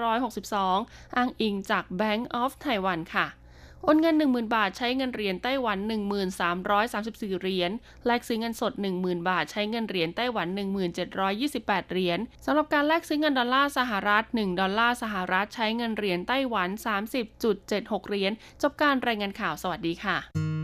[0.00, 3.26] 2562 อ้างอิงจาก Bank of Taiwan ค่ะ
[3.82, 5.78] โอนเงิน 10,000 บาทใช้เงินเหรียญไต้หวัน
[6.60, 7.70] 1334 เหรียญ
[8.06, 10.46] แลกซื้อเงินสด 10,000 บาทใช้เงินเหรียญไต้หวัน
[11.18, 16.68] 1728 เหรียญ สำหรับการแลกซื้อเงินดอลลาร์สหรัฐ 1 ดอลลาร์สหรัฐใช้เงินเหรียญไต้หวัน
[17.38, 20.63] 30.76 เหรียญ จบการรายงานข่าว สวัสดีค่ะ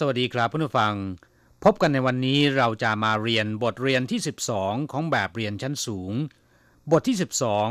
[0.00, 0.94] สวัสดีครับผู้ฟัง
[1.64, 4.20] พบกันในวันนี้เราจะมาเรียนบทเรียนที่
[4.56, 6.12] 12 ของแบบเรียนชั้นสูง
[6.92, 7.16] บทที่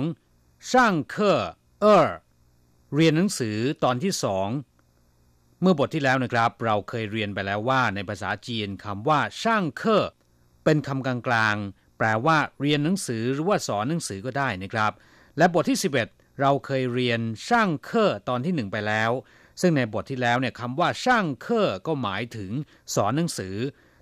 [0.07, 1.41] 12 ช่างเคอ
[1.81, 2.07] เออ
[2.95, 4.47] เรียนหนังสือตอนที่สอง
[5.61, 10.05] เมื่อบทที่แล้วนะครับ เราเคยเรียนไปแล้วว่าในภาษาจีนคำว่าช่างเคอ
[10.63, 14.91] เป็นคำกลางๆ แปลว่าเรียนหนังสือหรือว่าสอนหนังสือก็ได้นะครับ
[15.37, 19.11] และบทที่ 11 เราเคยเรียนช่างเคอตอนที่1ไปแล้ว
[19.60, 22.50] ซึ่งในบทที่แล้วเนี่ยคำว่าช่างเคอก็หมายถึง
[22.94, 23.56] สอนหนังสือ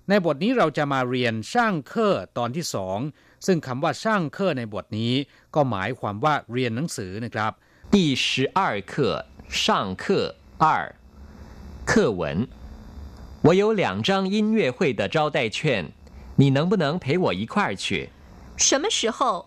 [0.09, 2.99] ในบทนี้เราจะมาเรียนช่างเคอตอนที่สอง
[3.45, 5.13] ซึ่งคำว่าช่างเคอในบทนี้
[5.55, 7.51] ก็หมายความว่าเรียนหนังสือนะครับ
[7.93, 8.25] 第十
[8.57, 8.59] 二
[8.91, 8.93] 课
[9.49, 10.03] 上课
[10.63, 10.65] 二
[11.89, 12.47] 课文
[13.45, 15.91] 我有两张音乐会的招待券，
[16.35, 18.09] 你能不能陪我一块儿去？
[18.57, 19.45] 什么时候？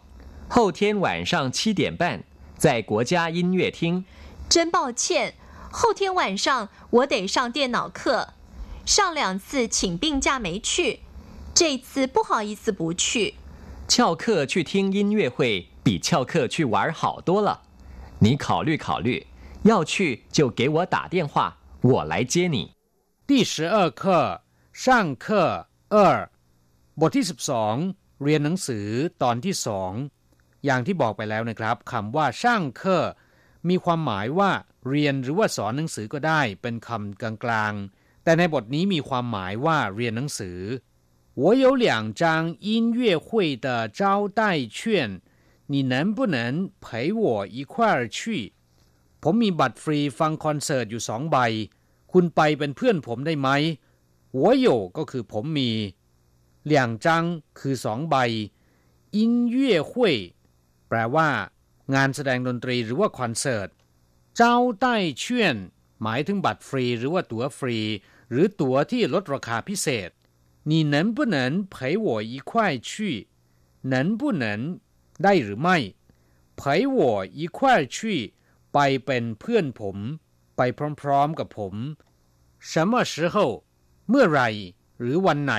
[0.49, 2.25] 后天晚上七点半，
[2.57, 4.05] 在国家音乐厅。
[4.49, 5.35] 真抱歉。
[5.71, 8.35] 后天晚上我得上电脑课，
[8.85, 11.01] 上两次请病假没去，
[11.55, 13.35] 这次不好意思不去。
[13.88, 17.62] 翘课去听音乐会比翘课去玩好多了，
[18.21, 19.27] 你考虑考虑，
[19.62, 22.73] 要去就给我打电话，我来接你。
[23.27, 26.29] 第十二课上课二
[27.01, 28.87] บทที่สิบสองเรียนหนังสือ
[29.23, 29.93] ตอนที่สอง
[30.65, 33.05] อย่างที่บอกไปแล้วนะครับคำว่าช่างเคอ
[33.69, 34.51] มีความหมายว่า
[34.88, 40.59] เรียนหรือว่าสอนหนังสือก็ได้เป็นคำกลางๆ แต่ในบทนี้มีความหมายว่าเรียนหนังสือ
[41.41, 41.87] 我有两
[42.21, 42.23] 张
[42.69, 43.29] 音乐会
[43.65, 44.41] 的招待
[44.79, 44.79] 券
[45.73, 46.37] 你能不能
[46.83, 48.19] 陪我一块儿去
[49.23, 51.37] ผมมีบัตรฟรีฟังคอนเสิร์ตอยู่สองใบ
[52.12, 53.49] คุณไปเป็นเพื่อนผมได้ไหม
[54.41, 55.71] 我有ก็คือผมมี
[56.71, 57.07] 两张
[57.59, 58.17] คือสองใบ
[59.17, 59.19] 音
[59.55, 59.57] 乐
[59.91, 59.93] 会
[60.88, 61.29] แปลว่า
[61.95, 63.69] งานแสดงดนตรีหรือว่าคอนเสิร์ต
[64.37, 65.57] เจ้าใต้เชื่อน
[66.03, 67.79] หมายถึงบัตรฟรีหรือว่าตั๋วฟรี
[68.31, 70.11] หรือตั๋วที่ลดราคาพิเศษ
[70.71, 71.37] 你能不能
[71.75, 72.91] 陪我一块去
[73.93, 74.45] 能不能
[75.23, 75.77] ได้หรือไม่
[76.61, 77.59] 陪我一块
[77.95, 77.97] 去
[78.73, 79.97] ไปเป็นเพื่อนผม
[80.57, 80.61] ไป
[81.01, 81.75] พร้อมๆกับผม
[82.71, 83.37] 什么时候
[84.09, 84.41] เมื่อไร
[85.01, 85.55] หรือวันไหน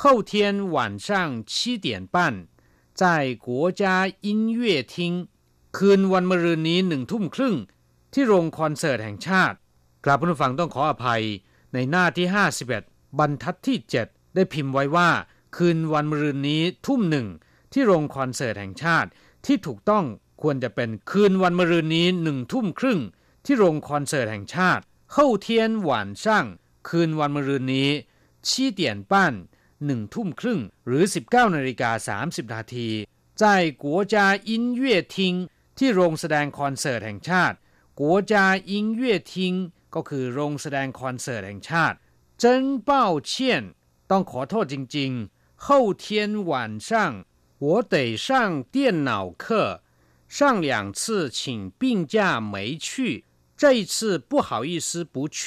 [0.00, 0.32] 后天
[0.74, 0.76] 晚
[1.06, 1.08] 上
[1.50, 2.16] 七点半
[3.00, 3.82] 在国家
[4.26, 4.94] 音乐厅
[5.76, 7.56] คืนวันมะรืนนี้หนึ่งทุ่มครึ่ง
[8.12, 9.56] ที่โรงคอนเสิร์ตแห่งชาติ
[10.04, 11.22] กราบผู้ฟังต้องขออภัย
[11.74, 12.26] ในหน้าที่
[12.72, 15.10] 51 บรรทัดที่ 7 ได้พิมพ์ไว้ว่า
[15.56, 17.26] คืนวันมะรืนนี้ทุ่มหนึ่ง
[17.72, 19.08] ที่โรงคอนเสิร์ตแห่งชาติ
[19.46, 20.04] ที่ถูกต้อง
[20.42, 23.00] ควรจะเป็นคืนวันมะรืนนี้หนึ่งทุ่มครึ่ง
[23.44, 26.46] ที่โรงคอนเสิร์ตแห่งชาติเฮ้าเทียนหวานช่าง
[26.88, 27.90] คืนวันมะรืนนี้
[28.48, 29.34] ชี้เตียนป้าน
[29.84, 32.88] หนึ่งทุ่มครึ่งหรือ 19นาฬิกา30นาที
[33.40, 33.42] 在
[33.82, 34.14] 国家
[34.50, 35.14] 音乐厅
[35.78, 37.56] ที่โรงแสดงคอนเสิร์ตแห่งชาติ
[37.98, 39.54] กัวจาอิงเย่ทิง
[39.94, 41.96] ก็คือโรงแสดงคอนเสิร์ตแห่งชาติ
[42.42, 42.44] 真
[42.88, 42.90] 抱
[43.30, 43.32] 歉
[44.10, 45.66] ต้องขอโทษจริงๆ后
[46.04, 46.04] 天
[46.50, 46.52] 晚
[46.88, 46.90] 上
[47.64, 47.94] 我得
[48.26, 48.26] 上
[48.74, 49.10] 电脑
[49.42, 49.44] 课
[50.36, 52.14] 上两次请病假
[52.52, 52.54] 没
[52.86, 52.88] 去
[53.60, 55.38] 这一次不好意思不去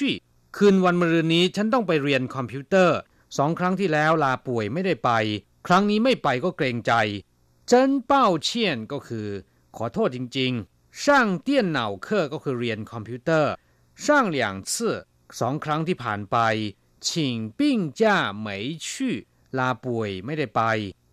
[0.56, 2.98] คืนวันมะรืนนี้ฉันต้องไปเรียนคอมพิวเตอร์
[3.38, 5.10] สองครั้งที่แล้วลาป่วยไม่ได้ไป
[5.68, 6.94] ครั้งนี้ไม่ไปก็เกรงใจ
[7.72, 7.74] 真
[8.10, 8.12] 抱
[8.48, 8.50] 歉
[8.92, 9.28] ก็คือ
[9.76, 13.52] ขอโทษจริงๆช่างเตี้ยนเหนาเคอก็คือเรียนคอมพิวเตอร์
[14.04, 14.38] ช่าง两
[14.72, 14.74] 次
[15.40, 16.38] สองครั้งที่ผ่านไป
[17.06, 18.02] 请病假
[18.46, 18.48] 没
[18.86, 18.88] 去
[19.58, 20.62] ลาป่วยไม่ได้ไป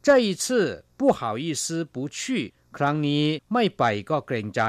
[0.06, 0.44] 这一次
[0.98, 2.18] 不好意思不去
[2.76, 4.62] ครั้งนี้ไม่ไปก็เกรงใจ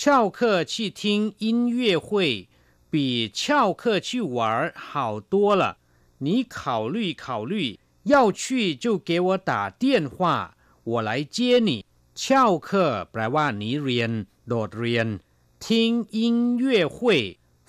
[0.00, 0.38] 翘课
[0.72, 1.00] 去听
[1.38, 2.48] 音乐会
[2.92, 5.78] 比翘课去玩好多了
[6.24, 11.84] 你考虑考虑要去就给我打电话我来接你
[12.21, 14.11] เช่าเคอร์แปลว่าหนีเรียน
[14.47, 15.07] โดดเรียน
[15.65, 17.21] ทิ้งอิงเย่หุย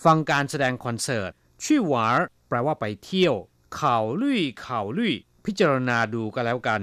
[0.04, 1.32] ฟังการแสดงคอนเสิร์ต
[1.62, 2.06] ชี่หวา
[2.48, 3.34] แปลว่าไปเที่ยว
[3.74, 6.82] เข่าลุยเข่าลุยพิจารณาดูก็แล้วกัน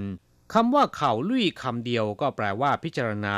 [0.54, 3.38] คำว่าเข่าลุยคำเดียวก็แปลว่าพิจารณา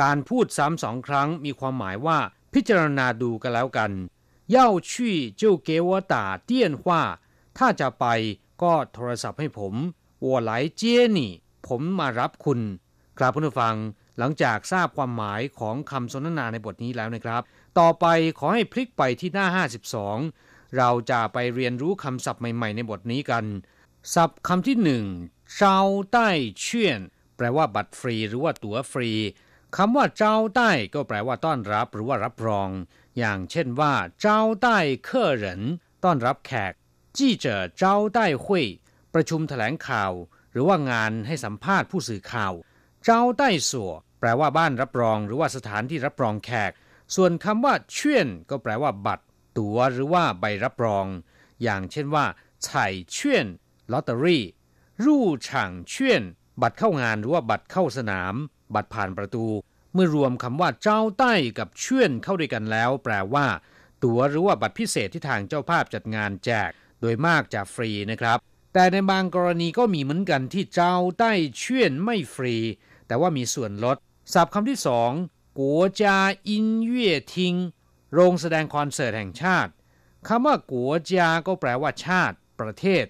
[0.00, 2.18] การพูดซ้ำสองครั้งมีความหมายว่า
[2.54, 3.90] พิจารณาดูก็แล้วกัน
[4.50, 7.02] เย่าชี่เจ้าเกวตาเตี้ยนว่า
[7.58, 8.06] ถ้าจะไป
[8.62, 9.74] ก็โทรศัพท์ให้ผม
[10.24, 11.32] วัวไหลเจี้ยนี่
[11.66, 12.60] ผมมารับคุณ
[13.20, 13.76] ครับผู้ฟัง
[14.18, 17.42] หลังจากทราบความหมายของคำสนทนาในบทนี้แล้วนะครับ
[17.78, 18.06] ต่อไป
[18.38, 19.46] ขอให้พลิกไปที่หน้า
[20.10, 23.44] 52 เราจะไปเรียนรู้คำศัพท์ใหม่ ๆ ในบทนี้กัน
[24.14, 25.04] ศัพท์คำที่หนึ่ง
[25.56, 25.80] เจ้า
[26.12, 26.28] ใต้
[26.60, 27.00] เชี่ยน
[27.36, 29.10] แปลว่าบัตรฟรี หรือว่าตั๋วฟรี
[29.76, 32.68] คำว่าเจ้าใต้ก็แปลว่าต้อนรับ หรือว่ารับรอง
[33.18, 35.62] อย่างเช่นว่าเจ้าใต้เคอเหริน
[36.04, 36.72] ต้อนรับแขก
[37.16, 38.64] จี้เจ๋อเจ้าใต้หุย
[39.14, 40.12] ประชุมแถลงข่าว
[40.52, 42.54] หรือว่างานให้สัมภาษณ์ผู้สื่อข่าว
[43.04, 46.72] เจ้าใต้สัวแปลว่าบ้านรับรอง หรือว่าสถานที่รับรองแขก
[47.14, 49.24] ส่วนคำว่าเชี่ยนก็แปลว่า บัตร
[49.58, 51.06] ตั๋วหรือว่าใบรับรอง
[51.62, 52.24] อย่างเช่นว่า
[52.64, 52.68] ไฉ
[53.10, 53.46] เชี่ยน
[53.92, 54.44] ลอตเตอรี่
[55.04, 56.22] รู่ฉางเชี่ยน
[56.62, 58.34] บัตรเข้างานหรือว่าบัตรเข้าสนาม
[58.74, 59.46] บัตรผ่านประตู
[59.94, 63.46] เมื่อรวมคำว่าเจ้าใต้กับเชี่ยนเข้าด้วยกันแล้ว แปลว่า
[64.04, 68.38] ตั๋วหรือว่าบัตรพิเศษที่ทางเจ้าภาพจัดงานแจก โดยมากจะฟรีนะครับ
[68.72, 72.56] แต่ในบางกรณีก็มีเหมือนกันที่เจ้าใต้เชี่ยนไม่ฟรี
[73.06, 73.96] แต่ว่ามีส่วนลด
[74.32, 75.10] ศัพท์คำที่สอง
[75.58, 77.54] กัวจาอินเย่ทิง
[78.12, 79.72] โรงแสดงคอนเสิร์ตแห่งชาติ
[80.28, 83.04] คำว่ากัวจาก็แปลว่าชาติ ประเทศ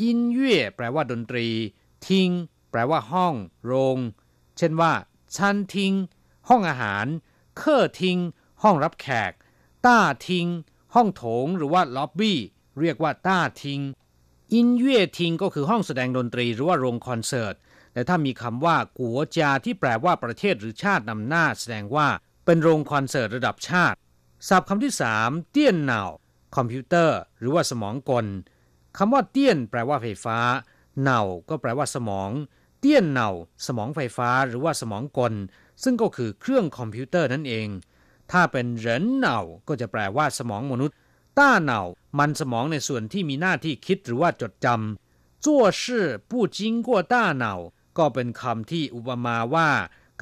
[0.00, 1.46] อินเย่แปลว่าดนตรี
[2.06, 2.30] ทิง
[2.70, 3.98] แปลว่าห้อง โรง
[4.56, 4.92] เช่นว่า
[5.36, 5.92] 餐厅
[6.48, 7.06] ห้องอาหาร
[7.56, 8.18] 客厅
[8.62, 9.32] ห้องรับแขก
[9.86, 10.46] 大厅
[10.94, 12.38] ห้องโถงหรือว่าล็อบบี้
[12.80, 13.80] เรียกว่า大厅
[14.52, 17.54] 音乐厅 ก็คือห้องแสดงดนตรีหรือว่าโรงคอนเสิร์ต
[17.92, 22.08] แต่ถ้ามีคำว่า国家 ที่แปลว่าประเทศหรือชาตินำหน้าแสดงว่า
[22.44, 23.96] เป็นโรงคอนเสิร์ตระดับชาติ
[24.48, 26.02] ศัพท์คำที่สาม 电脑
[26.56, 28.26] คอมพิวเตอร์ หรือว่าสมองกล
[28.96, 30.38] คำว่า 电 แปลว่าไฟฟ้า
[31.00, 32.30] 脑 ก็แปลว่าสมอง
[32.80, 33.28] 电脑
[33.66, 35.34] สมองไฟฟ้าหรือว่าสมองกล
[35.82, 37.68] ซึ่งก็คือเครื่องคอมพิวเตอร์นั่นเอง
[38.32, 40.96] ถ้าเป็น人脑 ก็จะแปลว่าสมองมนุษย์
[41.38, 41.80] 大脑
[42.18, 47.54] มันสมองในส่วนที่มีหน้าที่คิดหรือว่าจดจำ 做事不经过大脑
[47.98, 49.70] ก็เป็นคำที่อุปมาว่า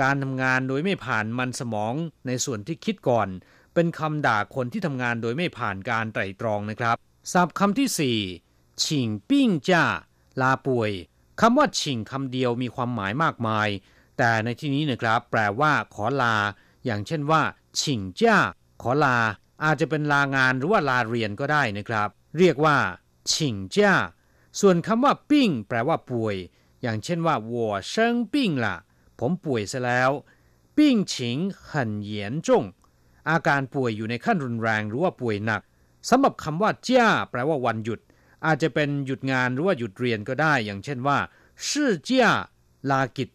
[0.00, 1.94] การทำงานโดยไม่ผ่านมันสมอง
[2.26, 3.28] ในส่วนที่คิดก่อน
[3.74, 6.96] เป็นคำด่าคนที่ทำงานโดยไม่ผ่านการไตร่ตรองนะครับ
[7.32, 8.18] ศัพท์คำที่สี่
[8.84, 9.84] ชิงปิ้งจ้า
[10.40, 10.90] ลาป่วย
[11.40, 13.68] คำว่าชิงคำเดียวมีความหมายมากมาย
[14.18, 16.36] แต่ในที่นี้นะครับ แปลว่า ขอลา
[16.84, 17.42] อย่างเช่นว่า
[17.80, 18.36] ชิงจ้า
[18.82, 19.16] ขอลา
[19.64, 22.76] อาจจะเป็นลางานหรือว่าลาเรียนก็ได้นะครับ เรียกว่า
[23.32, 23.94] ฉิงเจ้า
[24.60, 26.36] ส่วนคำว่าปิ้งแปลว่าป่วย
[26.82, 28.76] อย่างเช่นว่าวัวเชิงปิ้งละ่ะ
[29.18, 30.10] ผมป่วยซะแล้ว
[30.76, 31.70] ปิ้งฉิง很
[32.08, 32.12] 严
[32.46, 32.48] 重
[33.30, 35.62] อาการป่วยอยู่ในขั้นรุนแรงหรือว่าป่วยหนัก
[36.10, 38.00] สำหรับคำว่าเจ้าแปลว่าวันหยุด
[38.46, 41.18] อาจจะเป็นหยุดงานหรือว่าหยุดเรียนก็ได้ อย่างเช่นว่า
[41.68, 42.32] ชื่อเจ้า
[42.90, 43.28] ลากิจ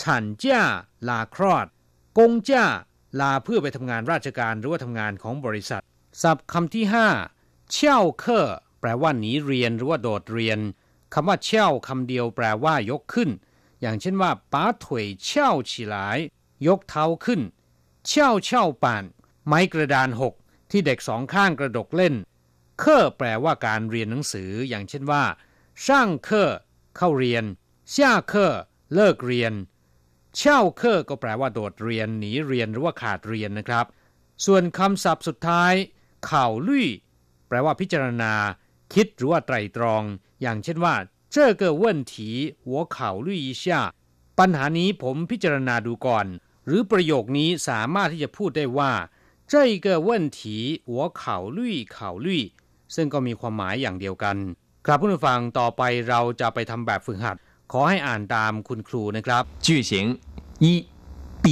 [0.00, 0.62] ฉันเจ้า
[1.08, 1.66] ลาคลอด
[2.18, 2.66] กงเจ้า
[3.20, 5.82] ลาเพื่อไปทำงานราชการหรือว่าทำงานของบริษัท
[6.22, 7.08] ศัพท์คำที่ห้า
[7.72, 8.48] เช่าเคอ
[8.80, 10.58] แปลว่าหนีเรียนหรือว่าโดดเรียน
[11.14, 13.30] คำว่าเช่าคำเดียวแปลว่ายกขึ้น
[13.80, 16.18] อย่างเช่นว่าปาถวยเช่าฉีหลาย
[16.66, 17.40] ยกเท้าขึ้น
[18.06, 19.04] เช่าเช่าป่าน
[19.46, 20.34] ไม้กระดานหก
[20.70, 22.14] ที่เด็กสองข้างกระดกเล่น
[22.80, 25.24] เคอแปลว่าการเรียนหนังสือ อย่างเช่นว่า
[25.84, 26.50] ช่างเคอ
[26.96, 27.44] เข้าเรียน
[27.94, 28.52] ช่าเคอ
[28.94, 29.52] เลิกเรียน
[30.36, 33.86] เช่าเคอก็แปลว่าโดดเรียนหนีเรียนหรือว่าขาดเรียนนะครับ
[34.46, 35.74] ส่วนคำศัพท์สุดท้าย
[36.26, 36.86] เข่าลุ่ย
[37.48, 38.32] แปลว่าพิจารณา
[38.94, 40.02] คิดหรือว่าไตรตรอง
[40.42, 40.94] อย่างเช่นว่า
[41.30, 42.30] เจ้าเกิดว่นถี
[44.38, 46.26] ปัญหานี้ผมพิจารณาดูก่อน
[46.66, 48.92] หรือประโยคนี้สามารถที่จะพูดได้ว่า
[49.48, 50.56] เจ้าเกิดว่นถี
[52.94, 54.36] ซึ่งก็มีความหมายอย่างเดียวกัน
[54.86, 57.36] ครับผู้ฟังต่อไปเราจะไปทำแบบฝึกหัด
[57.71, 59.91] ขอให้อ่านตามคุณครูนะครับ句型
[60.63, 60.65] 一
[61.43, 61.47] 比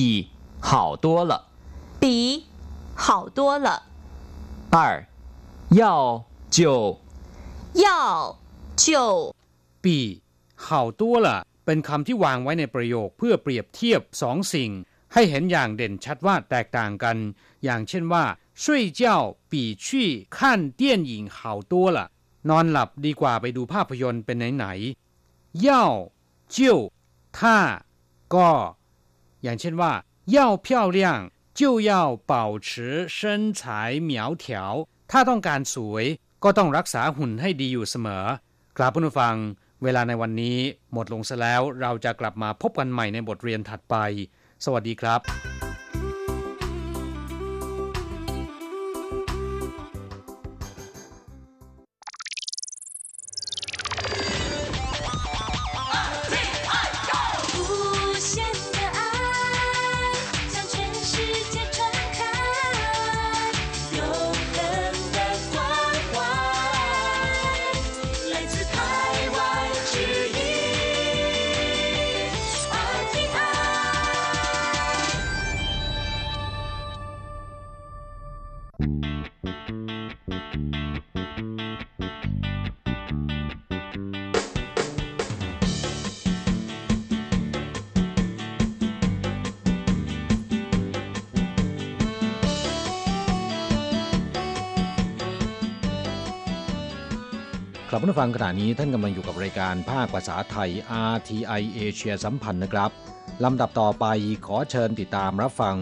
[0.70, 0.72] 好
[1.04, 1.34] 多了
[2.02, 2.06] 比
[3.04, 3.06] 好
[3.38, 3.68] 多了
[4.76, 4.78] 二
[5.80, 5.82] 要
[6.56, 6.60] 就
[7.86, 7.86] 要
[8.84, 9.34] 就
[9.84, 9.88] 比
[10.56, 10.68] 好
[11.02, 11.28] 多了
[11.66, 14.72] เป็นคำที่วางไว้ในประโยคเพื่อเปรียบเทียบสองสิ่ง
[15.14, 17.18] ให้เห็นอย่างเด่นชัดว่าแตกต่างกัน
[17.64, 18.24] อย่างเช่นว่า
[18.62, 18.64] 睡
[19.02, 19.02] 觉
[19.52, 19.54] 比
[19.86, 19.88] 去
[20.36, 20.38] 看
[20.80, 21.40] 电影好
[21.72, 22.00] 多了
[22.50, 24.68] นอนหลับดีกว่าไปดูภาพยนตร์เป็นไหน
[25.50, 25.70] ๆ要
[26.56, 26.58] 就
[27.38, 27.58] ถ้า
[28.34, 28.50] ก็
[29.44, 29.92] อย่างเช่นว่า
[30.36, 31.00] 要漂亮
[31.60, 31.92] 就要
[32.32, 32.34] 保
[32.68, 32.70] 持
[33.18, 33.62] 身材
[34.10, 34.12] 苗
[34.44, 34.46] 条
[35.12, 36.06] ถ้าต้องการสวย
[36.44, 38.26] ก็ต้องรักษาหุ่นให้ดีอยู่เสมอ
[38.78, 39.36] ครับผู้ฟัง
[39.84, 40.58] เวลาในวันนี้
[40.94, 43.96] หมดลงซะแล้วเราจะกลับมาพบกันใหม่ในบทเรียนถัดไป
[44.66, 45.22] สวัสดีครับ
[98.00, 100.70] รับผู้ฟังขณะนี้ท่านกำลังอยู่กับรายการภาคภาษาไทย
[101.14, 102.92] RTI เอเชียสัมพันธ์นะครับ
[103.44, 104.06] ลำดับต่อไป
[104.46, 105.78] ขอเชิญติดตามรับฟัง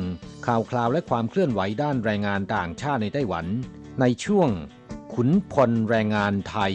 [0.46, 3.46] ข่าวคราวและความเคลื่อนไหวด้านแรงงานต่างชาติในไต้หวัน
[4.02, 4.50] ในช่วง
[5.14, 6.74] ขุนพลแรงงานไทย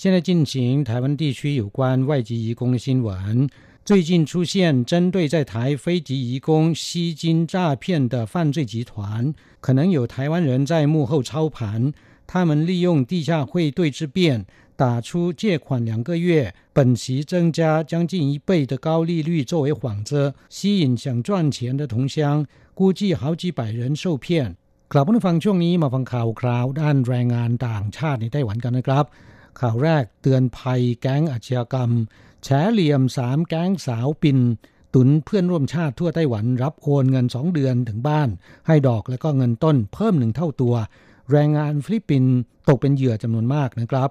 [0.00, 3.48] 现在进行台湾地区有关外籍移工的新闻。
[3.88, 11.92] 最近出现针对在台非籍移工吸金诈骗的犯罪集团，可能有台湾人在幕后操盘。
[12.26, 24.56] 他们利用地下汇兑之便，打出借款两个月，本息增加将近一倍的高利率作为幌子，吸引想赚钱的同乡，估计好几百人受骗。
[24.88, 29.04] กลับมาฟังช่วงนี้มาฟังข่าวคราวด้านแรงงานต่างชาติในไต้หวันกันนะครับ
[29.60, 31.90] ข่าวแรกเตือนภัยแก๊งอาชญากรรม
[32.43, 34.39] แฉเหลี่ยมสามแก๊งสาวปิน
[34.93, 38.29] ตุ๋นเพื่อนร่วมชาติทั่วไต้หวันรับโอนเงินสองเดือนถึงบ้าน
[38.67, 40.75] ให้ดอกและก็เงินต้นเพิ่มหนึ่งเท่าตัว
[41.31, 42.33] แรงงานฟิลิปปินส์
[42.69, 44.09] ตกเป็นเหยื่อจำนวนมากนะครับ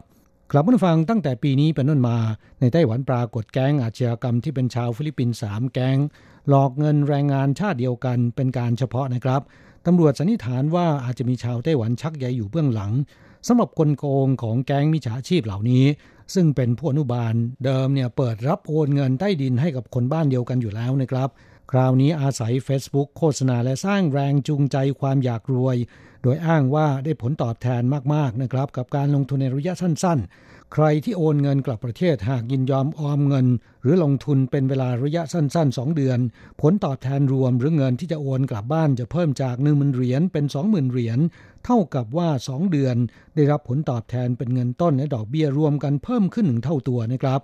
[0.50, 2.18] กลับมาฟังตั้งแต่ปีนี้เป็นต้นมา
[2.60, 5.98] ในไต้หวันปรากฏแก๊งอาชญากรรมที่เป็นชาวฟิลิปปินส์สามแก๊ง
[6.48, 9.40] หลอกเงินแรงงานชาติเดียวกันเป็นการเฉพาะนะครับ
[9.86, 12.92] ตำรวจสันนิษฐานว่าอาจจะมีชาวไต้หวันชักใยอยู่เบื้องหลัง
[13.46, 15.84] สำหรับกลโกงของแก๊งมิจฉาชีพเหล่านี้
[16.34, 21.28] ซึ่งเป็นผู้อนุบาลเดิมเนี่ยเปิดรับโอนเงินใต้ดินให้กับคนบ้านเดียวกันอยู่แล้วนะครับ
[21.72, 25.76] คราวนี้อาศัย Facebook โฆษณาและสร้างแรงจูงใจความอยากรวย
[26.22, 27.82] โดยอ้างว่าได้ผลตอบแทน
[28.14, 30.18] มากๆนะครับ กับการลงทุนในระยะสั้น
[30.74, 33.46] ใครที่โอนเงินกลับประเทศหากยินยอมออมเงิน
[33.82, 36.18] หรือลงทุนเป็นเวลาระยะสั้นๆ 2 เดือน
[36.60, 41.18] ผลตอบแทนรวมหรือเงินที่จะโอนกลับบ้านจะเพิ่มจาก1 0,000เหรียญเป็น 20,000 เหรียญ
[41.64, 42.96] เท่ากับว่า 2 เดือน
[43.34, 47.40] ได้รับผลตอบแทนเป็นเงินต้นและดอกเบี้ยรวมกันเพิ่มขึ้นหนึ่งเท่าตัวนะครับ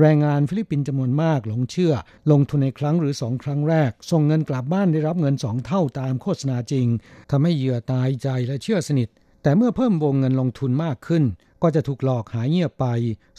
[0.00, 1.92] แรงงานฟิลิปปินส์จำนวนมากหลงเชื่อ
[2.30, 6.86] ลงทุนในครั้งหรือสองครั้งแรก ส่งเงินกลับบ้านได้รับเงินสองเท่าตามโฆษณาจริง
[7.30, 9.08] ทำให้เหยื่อตายใจและเชื่อสนิท
[9.42, 11.24] แต่เมื่อเพิ่มวงเงินลงทุนมากขึ้น
[11.64, 12.86] ก็จะถูกหลอกหายเงียบไป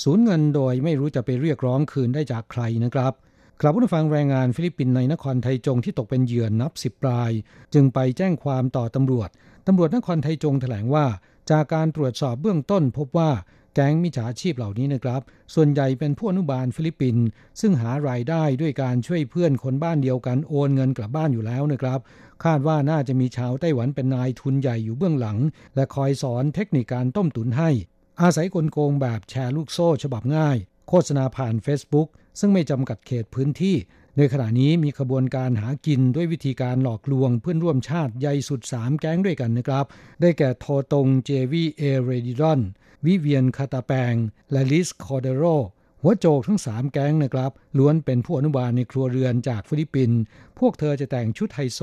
[0.04, 3.14] สูญเงินโดยไม่รู้จะไปเรียกร้องคืนได้จากใครนะครับ
[3.62, 7.32] ครับผู้ฟังแรงงานฟิลิปปินส์ในนครไทจงที่ตกเป็นเหยื่อนับสิบราย
[7.74, 9.30] จึงไปแจ้งความต่อตำรวจ
[9.68, 11.06] ตำรวจนครไทจงแถลงว่า
[11.52, 13.32] จากการตรวจสอบเบื้องต้นพบว่า
[13.74, 15.22] แก๊งมิจฉาชีพเหล่านี้นะครับ
[15.54, 17.26] ส่วนใหญ่เป็นผู้อนุบาลฟิลิปปินส์
[17.60, 22.00] ซึ่งหารายได้ด้วยการช่วยเพื่อนคนบ้านเดียวกันโอนเงินกลับบ้านอยู่แล้วนะครับ
[22.44, 25.38] คาดว่าน่าจะมีชาวไต้หวันเป็นนายทุนใหญ่อยู่เบื้องหลัง
[25.76, 27.70] และคอยสอนเทคนิคการต้มตุ๋นให้
[28.22, 30.58] อาศัยกลโกงแบบแชร์ลูกโซ่ฉบับง่าย
[30.90, 32.08] โฆษณาผ่าน Facebook
[32.40, 33.76] ซึ่งไม่จำกัดเขตพื้นที่
[34.18, 39.86] ในขณะนี้มีขบวนการหากินด้วยวิธีการหลอกลวงเพื่อนร่วมชาติใหญ่สุด 3 แก๊งด้วยกันนะครับ
[40.22, 42.60] ได้แก่โทตงเจวีเอเรดิดอน
[43.06, 44.16] วิเวียนคาตาแปง
[44.52, 45.44] และลิสคอเดโร
[46.08, 50.20] หัวโจกทั้งสามแก๊งนะครับล้วนเป็นผู้อนุบาลในครัวเรือนจากฟิลิปปินส์
[50.60, 51.80] พวกเธอจะแต่งชุดไฮโซ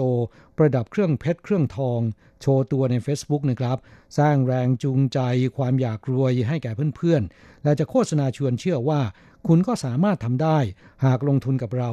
[0.56, 2.00] ประดับเครื่องเพชรเครื่องทอง
[2.40, 3.78] โชว์ตัวใน Facebook นะครับ
[4.18, 5.18] สร้างแรงจูงใจ
[5.56, 9.00] ความอยากรวยให้แก่เพื่อนๆ และจะโฆษณาชวนเชื่อว่า
[9.46, 10.58] คุณก็สามารถทำได้
[11.04, 11.90] หากลงทุนกับเรา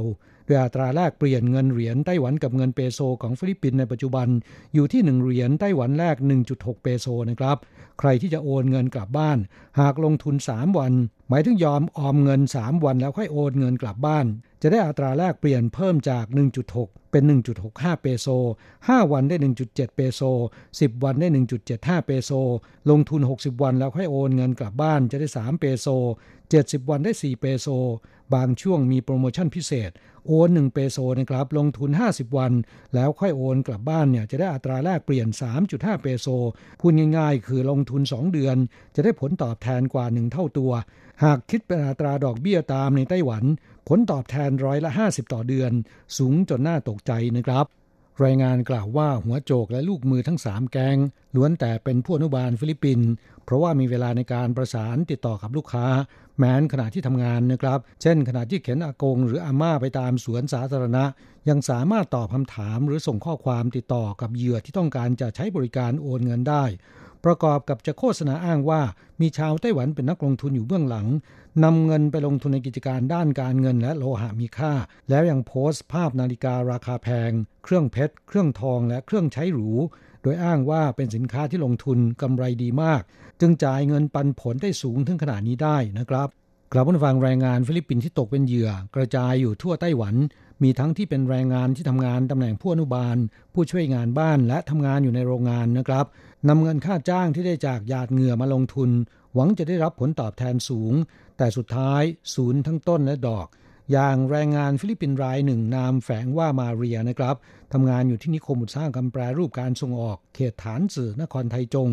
[0.50, 4.28] ด้วยอัตราแลกเปลี่ยนเงินเหรียญไต้หวันกับเงินเปโซของฟิลิปปินส์ในปัจจุบัน
[4.74, 6.16] อยู่ที่ 1 เหรียญไต้หวันแลก
[6.50, 7.58] 1.6 เปโซนะครับ
[8.00, 9.38] ใครที่จะโอนเงินกลับบ้าน
[9.80, 10.94] หากลงทุน 3 วัน
[11.30, 14.26] หมายถึงยอมออมเงิน 3 วันแล้วค่อยโอนเงินกลับบ้าน
[14.62, 16.26] จะได้อัตราแลกเปลี่ยนเพิ่มจาก
[16.68, 17.24] 1.6 เป็น
[17.64, 18.28] 1.65 เปโซ
[18.70, 19.36] 5 วันได้
[19.66, 20.22] 1.7 เปโซ
[20.70, 21.28] 10 วันได้
[21.68, 22.32] 1.75 เปโซ
[22.90, 25.88] ลงทุน 60 วันแล้วค่อยโอนเงินกลับบ้านจะได้ 3 เปโซ
[26.38, 27.68] 70 วันได้ 4 เปโซ
[28.36, 29.92] บางช่วงมีโปรโมชั่นพิเศษ
[30.32, 32.54] โอน1เปโซนะครับลงทุน 50 วัน
[32.96, 35.28] แล้วค่อยโอนกลับบ้านเนี่ยจะได้อัตราแลกเปลี่ยน
[35.66, 36.28] 3.5 เปโซ
[36.80, 38.58] พูดง่ายๆ คือลงทุน 2 เดือน
[38.96, 40.72] จะได้ผลตอบแทนกว่า 1 เท่าตัว
[41.24, 43.44] หากคิดเป็นอัตราดอกเบี้ยตามในไต้หวัน
[43.88, 45.72] ผลตอบแทนร้อยละ 50 ต่อเดือน
[46.18, 47.66] สูงจนน่าตกใจนะครับ
[48.24, 50.98] รายงานกล่าวว่าหัวโจกและลูกมือทั้งสามแกง
[51.36, 53.10] ล้วนแต่เป็นผู้อนุบาลฟิลิปปินส์
[53.50, 55.86] เพราะว่ามีเวลาในการประสานติดต่อกับลูกค้า
[56.38, 61.04] แม้นขณะที่ทำงานนะครับ เช่น ขณะที่เข็นอากง หรืออาม่าไปตามสวนสาธารณะ
[61.50, 66.64] ยังสามารถตอบคำถามหรือส่งข้อความติดต่อกับเหยื่อที่ต้องการจะใช้บริการโอนเงินได้
[67.26, 68.82] ประกอบกับจะโฆษณาอ้างว่า
[69.22, 71.08] มีชาวไต้หวันเป็นนักลงทุนอยู่เบื้องหลัง
[71.64, 74.74] นำเงินไปลงทุนในกิจการด้านการเงินและโลหะมีค่า
[75.10, 77.32] แล้วยังโพสต์ภาพนาฬิการาคาแพง
[77.64, 79.72] เครื่องเพชร เครื่องทองและเครื่องใช้หรู
[80.22, 83.02] โดยอ้างว่าเป็นสินค้าที่ลงทุนกำไรดีมาก
[83.42, 86.30] จึงจ่ายเงินปันผลได้สูงถึงขนาดนี้ได้นะครับ
[86.74, 90.16] กลับมาฟังแรงงานฟิลิปปินส์ที่ตกเป็นเหยื่อ กระจายอยู่ทั่วไต้หวัน
[90.64, 93.18] มีทั้งที่เป็นแรงงานที่ทำงานตำแหน่งผู้อนุบาล
[93.54, 96.06] ผู้ช่วยงานบ้านและทำงานอยู่ในโรงงานนะครับ
[96.48, 98.90] นำเงินค่าจ้างที่ได้จากหยาดเหงื่อมาลงทุน
[99.34, 100.94] หวังจะได้รับผลตอบแทนสูง
[101.38, 102.04] แต่สุดท้าย
[102.36, 103.48] ศูนย์ทั้งต้นและดอก
[103.92, 107.36] อย่างแรงงานฟิลิปปินส์รายหนึ่งนามแฝงว่ามาเรียนะครับ
[107.74, 111.90] ทำงานอยู่ที่นิคมอุตสาหกรรมแปรรูปการส่งออก เขตถานจื่อนครไทยจง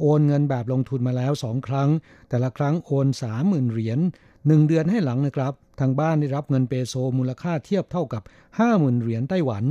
[0.00, 1.90] โอนเงินแบบลงทุนมาแล้วสองครั้ง
[2.28, 3.98] แต่ละครั้งโอนสามหมื่นเหรียญ
[4.46, 8.22] หนึ่งเดือนให้หลังนะครับ ทางบ้านได้รับเงินเปโซมูลค่าเทียบเท่ากับ
[8.58, 9.64] ห้าหมื่นเหรียญไต้หวัน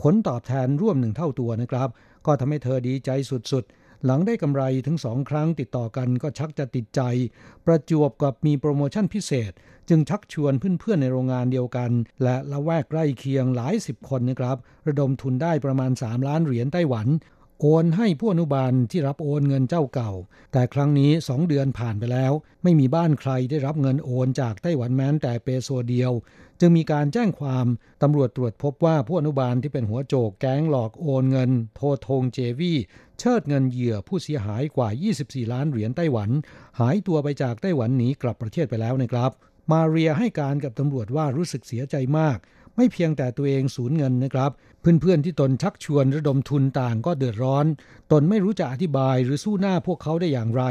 [0.00, 1.88] ผลตอบแทนร่วมหนึ่งเท่าตัวนะครับ
[2.26, 7.00] ก็ทำให้เธอดีใจสุดๆ หลังได้กำไรถึงสองครั้งติดต่อกันก็ชักจะติดใจ
[7.66, 9.52] ประจวบกับมีโปรโมชั่นพิเศษ
[9.88, 11.90] จึงชักชวนเพื่อนๆในโรงงานเดียวกัน
[12.22, 14.56] และละแวกใกล้เคียงหลายสิบคนนะครับ
[14.88, 17.08] ระดมทุนได้ประมาณ 3 ล้านเหรียญไต้หวัน
[17.60, 20.12] โอนให้ผู้อนุบาลที่รับโอนเงินเจ้าเก่า
[20.52, 22.32] แต่ครั้งนี้สองเดือนผ่านไปแล้ว
[22.62, 26.12] ไม่มีบ้านใครได้รับเงินโอนจากไต้หวันแม้แต่เปโซเดียว
[26.60, 27.66] จึงมีการแจ้งความ
[28.02, 32.72] ตำรวจตรวจพบว่าผู้อนุบาลที่เป็นหัวโจกแก๊งหลอกโอนเงิน โททงเจวี
[33.18, 34.88] เชิดเงินเหยื่อผู้เสียหายกว่า
[35.20, 36.30] 24 ล้านเหรียญไต้หวัน
[36.80, 39.32] หายตัวไปจากไต้หวันหนีกลับประเทศไปแล้วนะครับ
[39.72, 42.38] มาเรียให้การกับตำรวจว่ารู้สึกเสียใจมาก
[42.76, 44.50] ไม่เพียงแต่ตัวเองสูญเงินนะครับ
[44.80, 47.66] เพื่อนๆที่ตนชักชวนระดมทุนต่างก็เดือดร้อน
[48.12, 50.62] ตนไม่รู้จะอธิบายหรือสู้หน้าพวกเขาได้อย่างไร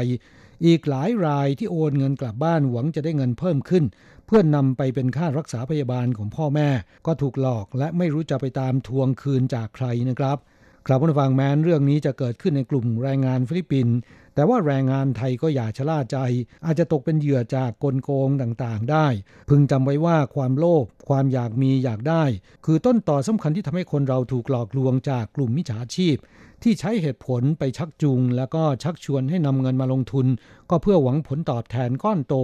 [0.66, 3.84] อีกหลายรายที่โอนเงินกลับบ้านหวังจะได้เงินเพิ่มขึ้น
[4.26, 6.68] เพื่อนนำไปเป็นค่ารักษาพยาบาลของพ่อแม่
[7.06, 10.38] ก็ถูกหลอกและไม่รู้จะไปตามทวงคืนจากใครนะครับ
[10.86, 13.96] ครับผู้ฟังแม้นเรื่องนี้จะเกิดขึ้นในกลุ่มแรงงานฟิลิปปินส์
[14.38, 16.18] แต่ว่าแรงงานไทยก็อย่าชะล่าใจ
[16.66, 19.06] อาจจะตกเป็นเหยื่อจากกลโกงต่างๆ ได้
[19.48, 22.24] พึงจำไว้ว่าความโลภความอยากมีอยากได้
[22.64, 26.16] คือต้นตอสำคัญที่ทำให้คนเราถูกหลอกลวงจากกลุ่มมิจฉาชีพ
[26.62, 30.26] ที่ใช้เหตุผลไปชักจูง แล้วก็ชักชวนให้นำเงินมาลงทุน
[30.70, 32.34] ก็เพื่อหวังผลตอบแทนก้อนโต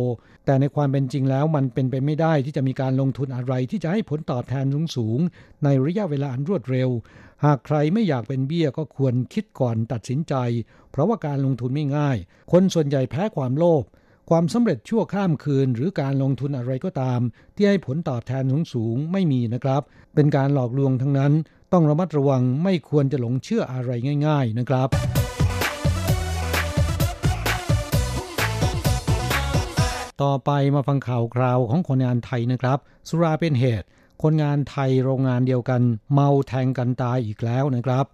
[0.46, 4.64] แต่ในความเป็นจริงแล้วมันเป็นไปไม่ได้ที่จะมีการลงทุนอะไรที่จะให้ผลตอบแทน
[4.96, 6.90] สูงๆในระยะเวลาอันรวดเร็ว
[7.44, 10.34] หากใครไม่อยากเป็นเบี้ยก็ควรคิดก่อนตัดสินใจ
[10.90, 12.16] เพราะว่าการลงทุนไม่ง่าย
[12.52, 13.84] คนส่วนใหญ่แพ้ความโลภ
[14.30, 17.20] ความสำเร็จชั่วข้ามคืน หรือการลงทุนอะไรก็ตาม
[17.54, 19.82] ที่ให้ผลตอบแทนสูงสูงไม่มีนะครับ
[20.14, 21.32] เป็นการหลอกลวงทั้งนั้น
[21.72, 23.90] ต้องระมัดระวังไม่ควรจะหลงเชื่ออะไร
[24.26, 24.88] ง่าย ๆนะครับ
[30.22, 32.78] ต่อไปมาฟังข่าวคราวของคนงานไทยนะครับ
[33.08, 33.86] สุราเป็นเหตุ
[34.22, 38.06] คนงานไทยโรงงานเดียวกัน เมาแทงกันตายอีกแล้วนะครับ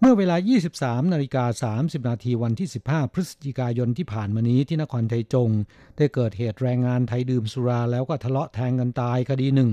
[0.00, 0.36] เมื่อเวลา
[0.74, 5.50] 23นาฬิกา30 นาทีวันที่ 15 พฤศจิกายนที่ผ่านมานี้ที่นครไทยจง
[5.96, 9.70] ได้เกิดเหตุแรงงานไทยดื่มสุราแล้วก็ทะเลาะแทงกันตายคดีหนึ่ง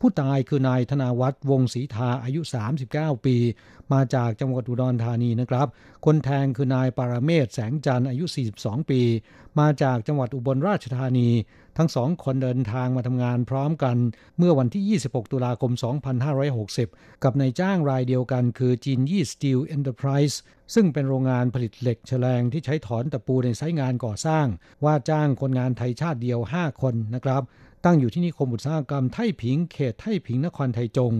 [0.00, 2.40] ผู้ตายคือนายธนาวัฒน์วงศรีทาอายุ
[2.82, 3.36] 39 ปี
[3.92, 5.66] มาจากจังหวัดอุดรธานีนะครับ
[6.04, 8.24] คนแทงคือนายปารเมศแสงจันทร์อายุ
[8.58, 9.00] 42 ปี
[9.60, 11.28] มาจากจังหวัดอุบลราชธานี
[11.76, 13.96] ทั้งสองคนเดินทางมาทำงานพร้อมกัน
[14.38, 15.72] เมื่อวันที่ 26 ตุลาคม
[16.48, 20.40] 2560 กับนายจ้างรายเดียวกันคือจีนยี่ Steel Enterprise
[20.74, 24.46] ซึ่งเป็นโรงงานผลิตเหล็กชะแลงที่ใช้ถอนตะปูในไซต์งานก่อสร้าง
[24.84, 27.42] ว่าจ้างคนงานไทยชาติเดียว 5 คนนะครับ
[27.84, 31.12] ตั้งอยู่ที่นิคมอุตสาหกรรมไทผิง เขตไทผิงนครไทจง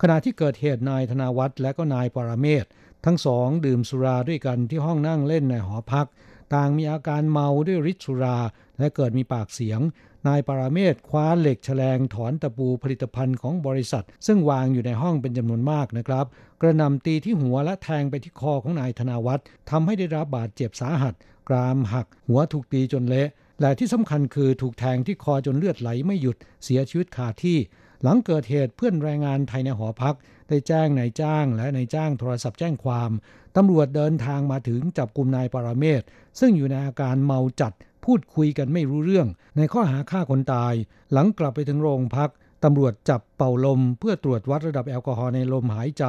[0.00, 2.64] ขณะที่เกิดเหตุนายธนาวัฒน์และก็นายปรเมศ
[3.04, 6.06] ทั้งสองดื่มสุราด้วยกันที่ห้องนั่งเล่นในหอพัก
[6.54, 8.38] ต่างมีอาการเมาด้วยฤทธิ์สุรา
[8.78, 9.80] และเกิดมีปากเสียง
[10.28, 16.26] นายปราเมศคว้าเหล็กแฉลงถอนตะปูผลิตภัณฑ์ของบริษัท ซึ่งวางอยู่ในห้องเป็นจำนวนมากนะครับ
[16.60, 21.14] กระนำตีที่หัวและแทงไปที่คอของนายธนาวัฒน์ทำให้ได้รับบาดเจ็บสาหัส
[21.48, 23.28] กรามหัก หัวถูกตีจนเละ
[23.60, 27.58] และที่สำคัญคือถูกแทงที่คอจนเลือดไหลไม่หยุดเสียชีวิตคาที่
[28.02, 30.16] หลังเกิดเหตุเพื่อนแรงงานไทยในหอพัก
[30.48, 33.10] ได้แจ้งนายจ้างและนายจ้างโทรศัพท์แจ้งความ
[33.56, 36.02] ตำรวจเดินทางมาถึงจับกลุ่มนายปรเมศ
[36.40, 37.72] ซึ่งอยู่ในอาการเมาจัด
[38.04, 40.74] พูดคุยกันไม่รู้เรื่อง ในข้อหาฆ่าคนตาย
[41.12, 42.30] หลังกลับไปถึงโรงพัก
[42.64, 46.04] ตำรวจจับเป่าลมเพื่อตรวจวัดระดับแอลกอฮอล์ในลมหายใจ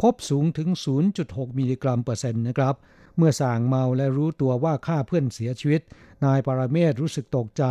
[0.00, 0.68] พบสูงถึง
[1.14, 2.74] 0.6 มิลลิกรัมเปอร์เซ็นต์นะครับ
[3.16, 5.82] เมื่อส่างเมาและรู้ตัวว่าฆ่าเพื่อนเสียชีวิต
[6.24, 7.64] นายปรเมศรู้สึกตกใจ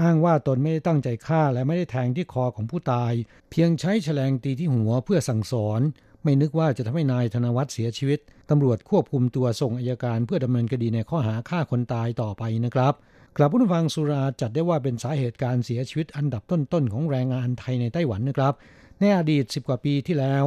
[0.00, 3.12] อ้างว่าตนไม่ได้ตั้งใจฆ่าและไม่ได้แทงที่คอของผู้ตาย
[3.50, 5.80] เพียงใช้แฉลงตีที่หัวเพื่อสั่งสอน
[6.22, 8.20] ไม่นึกว่าจะทำให้นายธนวัฒน์เสียชีวิต
[8.50, 12.94] ตำรวจควบคุมตัวส่งอายการเพื่อดำเนินคดีในข้อหาฆ่าคนตายต่อไปนะครับ
[13.36, 18.54] กลับผู้ฟังสุราจัดได้ว่าเป็นสาเหตุการเสียชีวิตอันดับต้นๆของแรงงานไทยในไต้หวันนะครับ
[19.00, 20.44] ในอดีต 10 กว่าปีที่แล้ว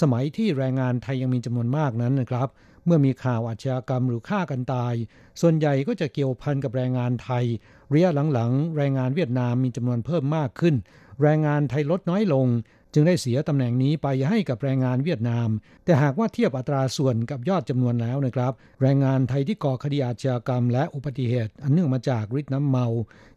[0.00, 2.48] สมัยที่แรงงานไทยยังมีจำนวนมากนั้นนะครับ
[2.86, 4.94] เมื่อมีข่าวอาชญากรรมหรือฆ่ากันตาย
[5.40, 7.44] ส่วนใหญ่ก็จะเกี่ยวพันกับแรงงานไทย
[7.92, 10.74] ระยะหลังๆ แรงงานเวียดนามมีจำนวนเพิ่มมากขึ้น
[11.22, 12.46] แรงงานไทยลดน้อยลง
[12.94, 15.48] จึงได้เสียตำแหน่งนี้ไปให้กับแรงงานเวียดนาม
[15.84, 18.52] แต่หากว่าเทียบอัตราส่วนกับยอดจำนวนแล้วนะครับ
[18.82, 22.86] แรงงานไทยที่ก่อคดีอาชญากรรม และอุบัติเหตุ อันเนื่องมาจากฤทธิ์น้ำเมา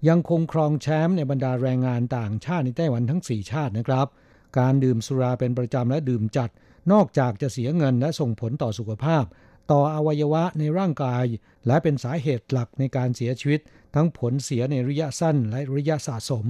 [0.08, 4.08] ยังคงครองแชมป์ในบรรดาแรงงานต่างชาติในไต้หวันทั้ง 4 ชาตินะครับ
[4.60, 6.50] การดื่มสุราเป็นประจำและดื่มจัด
[6.92, 9.24] นอกจากจะเสียเงินและส่งผลต่อสุขภาพ
[9.72, 11.26] ต่ออวัยวะในร่างกาย
[11.68, 13.62] และเป็นสาเหตุหลักในการเสียชีวิต
[13.96, 16.46] ทั้งผลเสียในระยะสั้นและระยะสะสม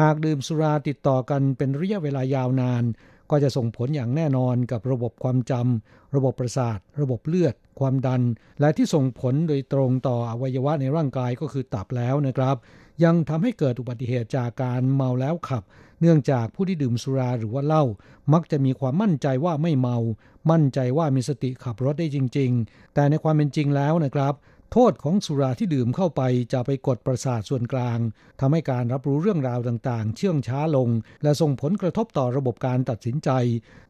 [0.00, 2.84] หากดื่มสุราติดต่อกันเป็นระยะเวลายาวนาน
[3.30, 8.22] ก็จะส่งผลอย่างแน่นอนกับระบบความจำระบบประสาท ระบบเลือด ความดัน
[8.60, 12.56] และที่ส่งผลโดยตรงต่ออวัยวะในร่างกายก็คือตับแล้วนะครับ
[13.04, 15.62] ยังทำให้เกิดอุบัติเหตุจากการเมาแล้วขับ
[16.02, 17.84] เนื่องจากผู้ที่ดื่มสุราหรือว่าเหล้า
[18.32, 19.96] มักจะมีความมั่นใจว่าไม่เมา
[20.50, 24.34] มั่นใจว่ามีสติขับรถได้จริง ๆ แต่ในความเป็นจริงแล้วนะครับ
[24.72, 26.22] โทษของสุราที่ดื่มเข้าไป
[26.52, 27.98] จะไปกดประสาทส่วนกลาง
[28.40, 30.88] ทำให้การรับรู้เรื่องราวต่างๆ เชื่องช้าลง
[31.22, 33.30] และส่งผลกระทบต่อระบบการตัดสินใจ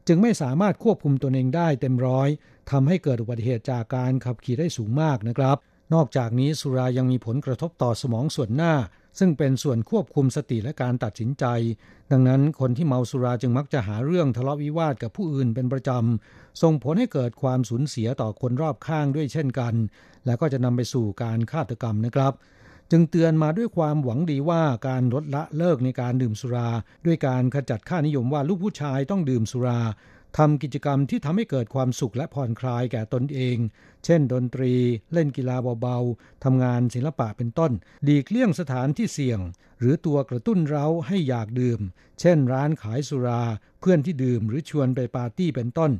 [0.07, 2.29] จึงไม่สามารถควบคุมตนเองได้เต็มร้อย
[2.71, 5.57] ทำให้เกิดอุบัติเหตุจากการขับขี่ได้สูงมากนะครับ
[5.93, 8.73] นอกจากนี้สุรายังมีผลกระทบต่อสมองส่วนหน้า
[9.19, 11.45] ซึ่งเป็นส่วนควบคุมสติและการตัดสินใจ
[12.11, 19.73] ดังนั้นคนที่เมาสุราจึงมักจะหาเรื่องทะเลาะวิวาทกับผู้อื่นเป็นประจำส่งผลให้เกิดความสูญเสียต่อคนรอบข้างด้วยเช่นกัน
[20.25, 22.33] และก็จะนำไปสู่การฆาตกรรมนะครับ
[22.91, 26.69] จึงเตือนมาด้วยความหวังดีว่าการลดละเลิกในการดื่มสุรา
[27.05, 29.79] ด้วยการขจัดค่านิยมว่าลูกผู้ชายต้องดื่มสุรา
[30.37, 33.57] ทำกิจกรรมที่ทำให้เกิดความสุขและผ่อนคลายแก่ตนเอง
[34.05, 34.73] เช่น ดนตรี
[35.13, 37.71] เล่นกีฬาเบาๆ ทำงานศิลปะเป็นต้น
[38.07, 39.39] ดีกเลี่ยงสถานที่เสี่ยง
[39.79, 41.79] หรือตัวกระตุ้นเราให้อยากดื่ม
[42.19, 43.41] เช่น ร้านขายสุรา
[43.79, 45.91] เพื่อนที่ดื่มหรือชวนไปปาร์ตี้เป็นต้น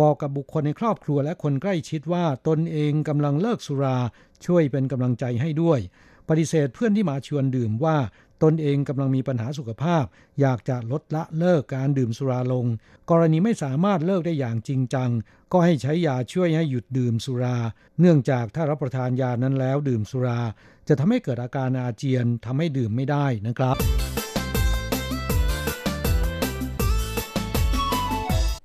[0.00, 3.98] บอกกับบุคคลในครอบครัวและคนใกล้ชิดว่าตนเองกำลังเลิกสุรา
[4.46, 5.80] ช่วยเป็นกำลังใจให้ด้วย
[6.28, 7.96] ปฏิเสธเพื่อนที่มาชวนดื่มว่า
[8.42, 10.04] ตนเองกำลังมีปัญหาสุขภาพ
[10.40, 12.66] อยากจะลดละเลิกการดื่มสุราลง
[13.10, 15.10] กรณีไม่สามารถเลิกได้อย่างจริงจัง
[15.52, 17.56] ก็ให้ใช้ยาช่วยให้หยุดดื่มสุรา
[18.00, 20.40] เนื่องจากถ้ารับประทานยานั้นแล้วดื่มสุรา
[20.88, 23.76] จะทำให้เกิดอาการอาเจียนทำให้ดื่มไม่ได้นะครับ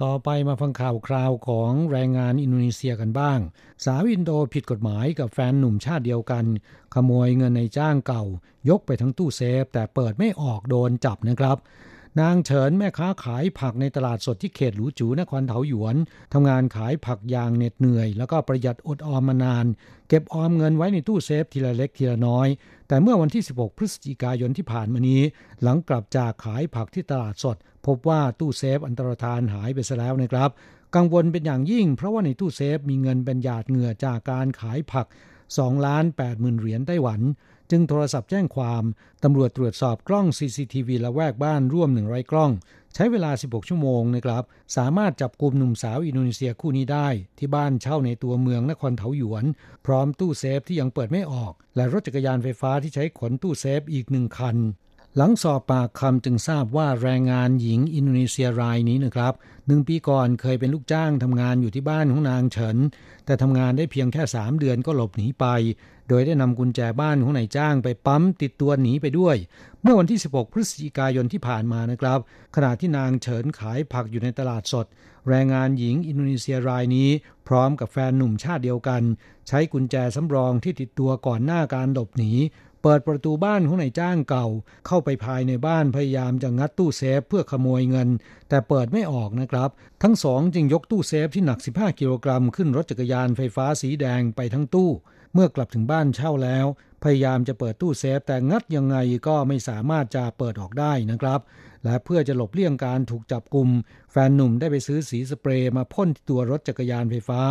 [0.03, 3.39] ต่อไปมาฟังข่าวคราวของแรงงานอินโดนีเซียกันบ้าง
[3.85, 6.45] สาวอินโดผิดกฎหมายกับแฟนหนุ่มชาติเดียวกัน
[6.93, 8.23] ขโมยเงินในจ้างเก่า
[8.69, 11.57] ยกไปทั้งตู้เซฟ แต่เปิดไม่ออกโดนจับนะครับ
[12.21, 15.95] นางเฉินแม่ค้าขายผักในตลาดสดที่เขตหลูจูนครเถาหยวน
[16.33, 19.65] ทำงานขายผักอย่างเหน็ดเหนื่อย แล้วก็ประหยัดอดออมมานาน
[20.09, 22.47] เก็บออมเงินไว้ในตู้เซฟทีละเล็กทีละน้อย
[22.87, 25.21] แต่เมื่อวันที่ 16 พฤศจิกายนที่ผ่านมานี้
[25.61, 27.57] หลังกลับจากขายผักที่ตลาดสด
[27.87, 30.49] พบว่าตู้เซฟอันตรธานหายไปซะแล้วนะครับ
[30.95, 35.07] กังวลเป็นอย่างยิ่งเพราะว่าในตู้เซฟมีเงินเป็นหยาดเหงื่อจากการขายผัก
[35.47, 37.21] 2ล้าน8หมื่นเหรียญไต้หวัน
[37.71, 38.83] จึงโทรศัพท์แจ้งความ
[39.23, 42.51] ตำรวจตรวจสอบกล้อง CCTV ละแวกบ้านร่วม100กล้อง
[42.95, 44.43] ใช้เวลา 16 ชั่วโมงนะครับ
[44.77, 47.07] สามารถจับกลุ่มหนุ่มสาวอินโดนีเซียคู่นี้ได้
[47.39, 49.45] ที่บ้านเช่าในตัวเมืองนครเถาหยวน
[49.85, 54.57] พร้อมตู้เซฟที่ยังเปิดไม่ออก และรถจักรยานไฟฟ้าที่ใช้ขนตู้เซฟอีกหนึ่งคัน
[55.17, 59.33] หลังสอบปากคำจึงทราบว่าแรงงานหญิงอินโดนีเซียรายนี้นะครับ
[59.67, 62.77] หนึ่งปีก่อนเคยเป็นลูกจ้างทำงานอยู่ที่บ้านของนางเฉิน
[63.25, 65.45] แต่ทำงานได้เพียงแค่3เดือนก็หลบหนีไป
[66.09, 69.35] โดยได้นำกุญแจบ้านของนายจ้างไปปั๊มติดตัวหนีไปด้วย
[69.81, 72.19] เมื่อวันที่ 16 พฤศจิกายนที่ผ่านมานะครับ
[72.55, 74.85] ขณะที่นางเฉินขายผักอยู่ในตลาดสด
[75.29, 77.09] แรงงานหญิงอินโดนีเซียรายนี้
[77.47, 79.01] พร้อมกับแฟนหนุ่มชาติเดียวกัน
[79.47, 82.31] ใช้กุญแจสำรองที่ติดตัวก่อนหน้าการหลบหนี
[82.87, 84.47] เปิดประตูบ้านของนายจ้างเก่า
[84.87, 88.09] เข้าไปภายในบ้านพยายามจะงัดตู้เซฟเพื่อขโมยเงิน
[88.49, 89.69] แต่เปิดไม่ออกนะครับ
[90.03, 94.89] ทั้งสองจึงยกตู้เซฟที่หนัก 15 กิโลกรัมขึ้นรถจักรยานไฟฟ้าสีแดงไปทั้งตู้
[95.33, 96.65] เมื่อกลับถึงบ้านเช่าแล้ว
[97.03, 101.39] พยายามจะเปิดตู้เซฟแต่งัดยังไงก็ไม่สามารถจะเปิดออกได้นะครับ
[101.83, 103.69] และเพื่อจะหลบเลี่ยงการถูกจับกลุ่ม
[104.11, 107.41] แฟนหนุ่มได้ไปซื้อสีสเปรย์มาพ่นตัวรถจักรยานไฟฟ้า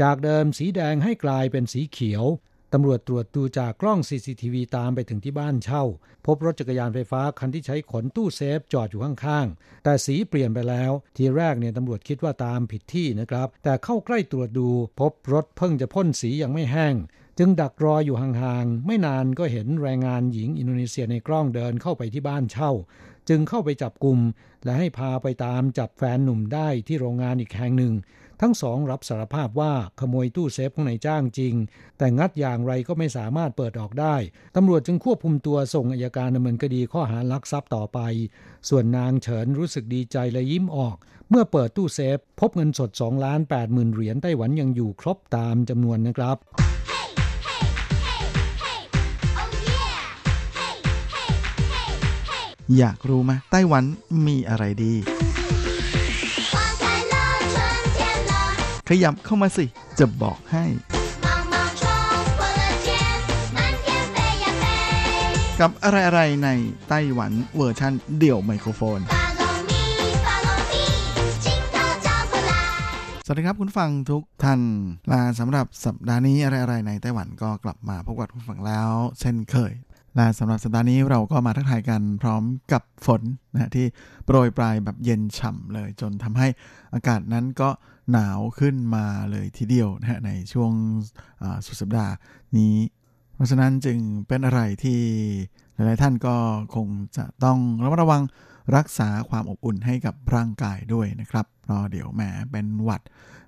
[0.00, 2.24] จากเดิมสีแดงให้กลายเป็นสีเขียว
[2.74, 5.84] ตำรวจตรวจดูจากกล้อง CCTV ตามไปถึงที่บ้านเช่า
[6.26, 14.68] พบรถจักรยานไฟฟ้าคันที่ใช้ขนตู้เซฟจอดอยู่ข้างๆ แต่สีเปลี่ยนไปแล้ว ทีแรกเนี่ยตำรวจคิดว่าตามผิดที่นะครับ แต่เข้าใกล้ตรวจดู
[15.00, 16.94] พบรถเพิ่งจะพ่นสียังไม่แห้ง
[17.38, 22.72] จึงดักรออยู่ห่างๆ ไม่นานก็เห็นแรงงานหญิงอินโดนีเซียในกล้องเดินเข้าไปที่บ้านเช่า
[23.28, 24.18] จึงเข้าไปจับกลุ่ม
[24.64, 27.94] และให้พาไปตามจับแฟนหนุ่มได้ที่โรงงานอีกแห่งหนึ่ง
[28.44, 31.54] ทั้งสองรับสารภาพว่าขโมยตู้เซฟของนายจ้างจริง
[31.98, 34.16] แต่งัดอย่างไรก็ไม่สามารถเปิดออกได้
[34.56, 37.98] ตำรวจจึงควบคุมตัวส่งอายการดำเนินคดีข้อหาลักทรัพย์ต่อไป
[38.68, 40.96] ส่วนนางเฉินรู้สึกดีใจและยิ้มออก
[41.28, 46.36] เมื่อเปิดตู้เซฟ พบเงินสด2ล้าน8หมื่นเหรียญไต้หวันยังอยู่ครบตามจำนวนนะครับ
[52.78, 53.84] อยากรู้ไหมไต้หวัน
[54.26, 54.94] มีอะไรดี
[59.04, 59.64] ยับเข้ามาสิ
[59.98, 60.64] จะบอกให้
[65.60, 66.48] กับอะไรๆใน
[66.88, 69.00] ไต้หวันเวอร์ชันเดี่ยวไมโครโฟน
[73.26, 74.60] สวัสดีครับคุณฟังทุกท่าน
[75.12, 78.90] ลาสำหรับสัปดาห์นี้อะไรๆในไต้หวันก็กลับมาพบกับคุณฟังแล้ว
[79.20, 79.72] เช่นเคย
[80.16, 82.42] และสำหรับสัปดาห์นี้เราก็มาทักทายกันพร้อม
[82.72, 83.86] กับฝนนะที่
[84.24, 86.48] โปรยปลายแบบเย็นฉ่ำเลย จนทำให้
[86.94, 87.70] อากาศนั้นก็
[88.12, 90.72] หนาวขึ้นมาเลยทีเดียวนะฮะในช่วง
[91.66, 92.14] สุดสัปดาห์
[92.58, 92.76] นี้
[93.34, 93.98] เพราะฉะนั้นจึง
[94.28, 95.00] เป็นอะไรที่
[95.74, 96.36] หลายๆท่านก็
[96.74, 98.22] คงจะต้องระมัดระวัง
[98.76, 103.02] รักษาความอบอุ่นให้กับร่างกายด้วยนะครับเพราะเดี๋ยวแหมเป็นหวัด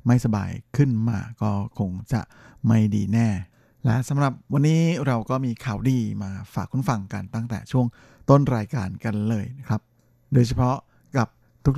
[0.07, 2.21] ไม่สบายขึ้นมาก็คงจะ
[2.67, 3.29] ไม่ดีแน่
[3.85, 7.87] และสำหรับวันนี้เราก็มีข่าวดีมาฝากคุณฟังกันตั้งแต่ช่วง
[8.30, 9.80] ต้นรายการกันเลยนะครับ
[10.32, 10.76] โดยเฉพาะ
[11.16, 11.28] กับ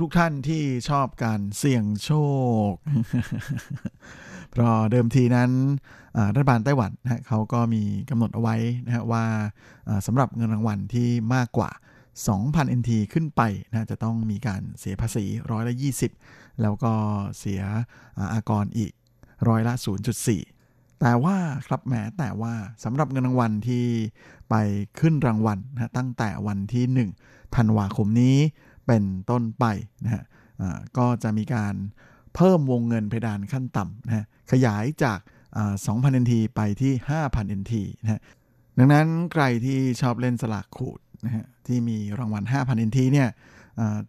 [0.01, 2.11] ทุกๆทท่านที่ชอบการเสี่ยงโช
[2.69, 2.71] ค
[4.51, 5.51] เพราะเดิมทีนั้น
[6.33, 8.55] รัฐบาลไต้หวันนะเขาก็มีกำหนดเอาไว้
[8.85, 9.25] นะฮะว่า
[10.05, 11.69] สำหรับเงินรางวัลที่มากกว่า
[12.25, 15.73] 2,000 NT ขึ้นไปนะจะต้องมีการเสียภาษีร้อยละ
[16.17, 16.93] 20 แล้วก็
[17.39, 17.61] เสีย
[18.33, 18.91] อากรอีก
[19.47, 20.56] ร้อยละ 0.4
[21.01, 21.35] แต่ว่า
[21.67, 23.85] ครับแม้แต่ว่าสำหรับเงินรางวัลที่
[24.49, 24.55] ไป
[24.99, 28.37] ขึ้นรางวัลนะตั้งแต่วันที่1ธันวาคมนี้
[28.87, 29.65] เป็นต้นไป
[30.05, 30.23] นะฮะ
[30.97, 31.75] ก็จะมีการ
[32.35, 35.19] เพิ่มวงเงินเพดานขั้นต่ำนะฮะขยายจาก
[35.67, 36.93] 2,000 NT ไปที่
[37.25, 38.21] 5,000 NT นะฮะ
[38.77, 43.29] ดังนั้นใครที่ชอบเล่นสลากขูดนะฮะที่มีรางวัล 5,000 NT เนี่ย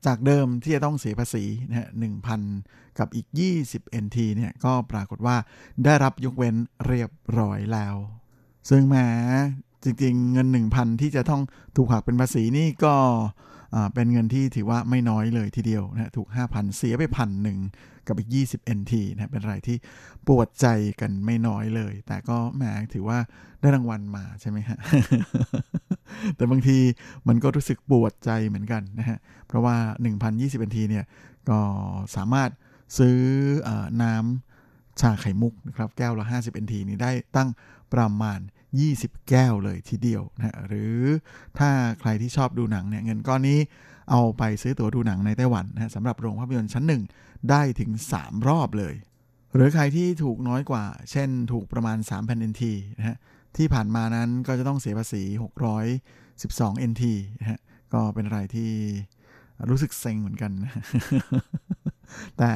[0.07, 1.89] จากเดิมที่จะต้องเสียภาษีนะฮะ
[2.43, 3.27] 1,000กับอีก
[3.65, 5.37] 20 NT เนี่ยก็ปรากฏว่า
[5.85, 6.57] ได้รับยกเว้น
[6.87, 7.95] เรียบร้อยแล้ว
[8.71, 9.07] ซึ่งแม้
[9.83, 10.47] จริงๆ เงิน
[10.77, 11.43] 1,000 ที่จะต้อง
[11.77, 12.95] ถูกหักเป็นภาษีนี่ก็
[13.95, 17.59] เป็นเงินที่ถือว่าไม่น้อยเลยทีเดียวนะถูก 5,000 เสียไปพันหนึ่ง
[18.09, 19.77] กับอีก 20 NT นะเป็นอะไรที่
[20.29, 20.67] ปวดใจ
[21.01, 22.63] กันไม่น้อยเลย แต่ก็แหม
[22.95, 23.19] ถือว่า
[23.61, 24.79] ได้รางวัลมาใช่ไหมฮะ
[26.37, 26.79] แต่บางที
[27.29, 29.77] มันก็รู้สึกปวดใจเหมือนกันนะฮะ เพราะว่า
[30.23, 31.05] 1,020 NT เนี่ย
[31.49, 31.61] ก็
[32.17, 32.51] สามารถ
[32.99, 33.19] ซื้อ
[33.69, 33.71] อ
[34.03, 37.49] น้ำชาไข่มุกนะครับแก้วละ 50 NT นี้ได้ตั้ง
[37.93, 38.41] ประมาณ
[38.85, 40.99] 20 แก้วเลยทีเดียวนะหรือ
[41.59, 43.59] ถ้าใครที่ชอบดูหนังเนี่ยเงินก้อนนี้
[44.11, 47.03] เอาไปซื้อตั๋วดูหนังในไต้หวันนะสำหรับโรงภาพยนตร์ชั้นหนึ่ง
[47.51, 48.95] ได้ถึง 3 รอบเลย
[49.55, 52.63] หรือใครที่ถูกน้อยกว่า เช่นถูกประมาณ3,000 NT
[52.99, 53.17] นะฮะ
[53.57, 55.23] ที่ผ่านมานั้นก็จะต้องเสียภาษี
[56.03, 57.05] 612 NT
[57.41, 57.59] นะฮะ
[57.95, 58.71] ก็เป็นอะไรที่
[59.71, 60.53] รู้สึกเซ็งเหมือนกัน
[62.39, 62.51] แต่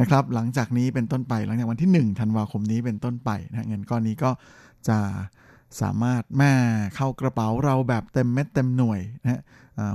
[0.00, 4.30] นะครับหลังจากนี้เป็นต้นไปหลังจากวันที่ 1 ธันวาคมนี้เป็นต้นไปนะเงินก้อนนี้ก็
[4.88, 4.98] จะ
[5.80, 6.52] สามารถแม่
[6.96, 9.40] เข้ากระเป๋าเราแบบเต็มเม็ดเต็มหน่วยนะฮะ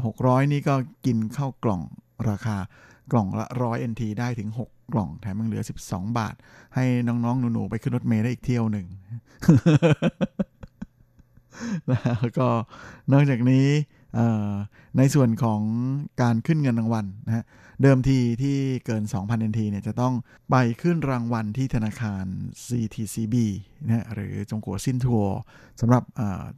[0.05, 0.75] หกร้อยนี่ก็
[1.05, 1.81] กินเข้ากล่อง
[2.29, 2.57] ราคา
[3.11, 6.35] กล่องละร้อยเอ็นทีได้ถึง 6 กล่องแถมยังเหลือ 12 บาท
[6.75, 8.87] ให้น้องๆ หนู ๆ ไปขึ้นรถเมล์ได้อีกเที่ยวหนึ่ง
[11.87, 12.47] แล้วก็
[13.11, 13.67] นอกจากนี้
[14.97, 15.61] ในส่วนของ
[16.21, 17.45] การขึ้นเงินรางวัลนะฮะ
[17.81, 20.13] เดิมทีที่เกิน 2,000 NT เนี่ยจะต้อง
[20.49, 22.25] ไปขึ้นรางวัลที่ธนาคาร
[22.65, 23.35] CTCB
[23.85, 25.25] นะหรือจงกัวซินทัว
[25.81, 26.03] สำหรับ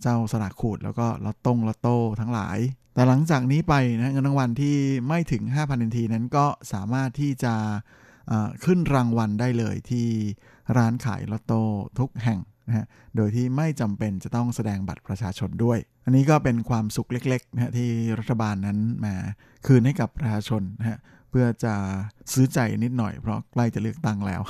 [0.01, 2.57] เจ้าสลากขูด แล้วก็ลอตตงลอตโต้ทั้งหลาย
[2.93, 4.75] แต่หลังจากนี้ไปนะเงินรางวัลที่
[5.07, 7.55] ไม่ถึง 5,000 NT นั้นก็สามารถที่จะ
[8.65, 10.07] ขึ้นรางวัลได้เลยที่
[10.77, 11.61] ร้านขายลอตโต้
[11.99, 12.39] ทุกแห่ง
[12.69, 17.89] นะฮะโดยที่ไม่จำเป็นจะต้องแสดงบัตรประชาชนด้วย อันนี้ก็เป็นความสุขเล็กๆนะฮะที่
[18.19, 19.15] รัฐบาลนั้นมา
[19.65, 20.97] คืนให้กับประชาชนนะฮะ
[21.29, 21.73] เพื่อจะ
[22.33, 24.41] ซื้อใจนิดหน่อยเพราะใกล้จะเลือกตั้งแล้ว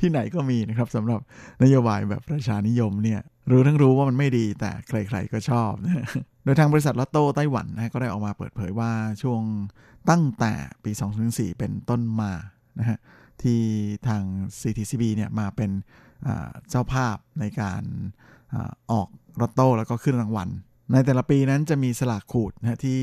[0.00, 1.20] ที่ไหนก็มีนะครับสำหรับ
[1.62, 6.06] นโยบายแบบประชานิยมเนี่ยรู้ทั้งรู้ว่ามันไม่ดีแต่ใครๆก็ชอบนะ
[6.44, 8.90] โดยทางบริษัทลอตโต้ไต้หวันนะก็ได้ออกมาเปิดเผยว่า
[9.22, 9.42] ช่วง
[10.10, 10.52] ตั้งแต่
[10.84, 10.90] ปี
[11.24, 12.32] 2004 เป็นต้นมา
[12.78, 12.98] นะฮะ
[13.42, 13.60] ที่
[14.08, 14.22] ทาง
[14.60, 15.70] CTCB เนี่ยมาเป็น
[16.68, 17.82] เจ้าภาพในการ
[18.92, 19.08] ออก
[19.40, 20.48] รอตโต้แล้วก็ขึ้นรางวัล
[20.92, 23.00] ในแต่ละปีนั้นจะมีสลากขูดนะที่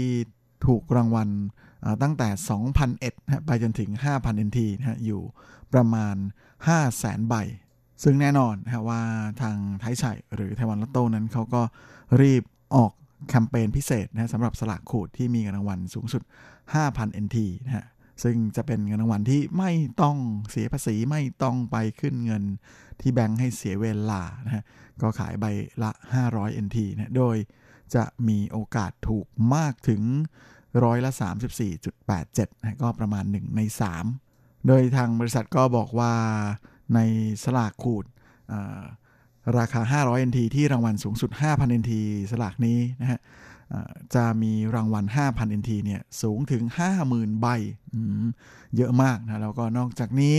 [0.66, 1.30] ถูกรางวัล
[2.04, 2.30] ตั้งแต่
[2.78, 5.22] 2,001นะไปจนถึง 5,000 NT นะอยู่
[5.74, 6.16] ประมาณ
[6.72, 7.36] 500,000 ใบ
[8.04, 9.02] ซึ่งแน่นอนนะว่า
[9.42, 11.62] ทางไทยชัยหรือไต้หวันลอตโต้นั้นเขาก็
[12.22, 12.44] รีบ
[12.76, 12.92] ออก
[13.30, 16.22] แคมเปญพิเศษนะสำหรับสลากขูดที่มีเงินรางวัลสูงสุด
[16.74, 17.86] 5,000 NT นะฮะ
[18.24, 20.18] ซึ่งจะเป็นเงินรางวัลที่ไม่ต้อง
[20.52, 22.44] เสียภาษีไม่ต้องไปขึ้นเงิน
[23.02, 24.64] ที่แบงค์ให้เสียเวลานะฮะ
[25.02, 25.46] ก็ขายใบ
[25.84, 25.92] ละ
[26.28, 27.36] 500 NT นะโดย
[27.96, 30.02] จะมีโอกาสถูกมากถึง
[30.84, 31.12] ร้อยละ
[31.88, 33.62] 34.87นะก็ประมาณ 1 ใน
[34.14, 36.14] 3 โดยทางบริษัทก็บอกว่า
[36.96, 37.00] ใน
[37.44, 38.06] สลากขูด
[39.58, 41.94] ราคา 500 NT ที่รางวัลสูงสุด 5,000 NT
[42.32, 43.20] สลากนี้นะฮะ
[44.16, 46.64] จะมีรางวัล 5,000 NT เนี่ยสูงถึง
[47.04, 47.48] 50,000 ใบ
[48.76, 50.38] เยอะมากนะ แล้วก็นอกจากนี้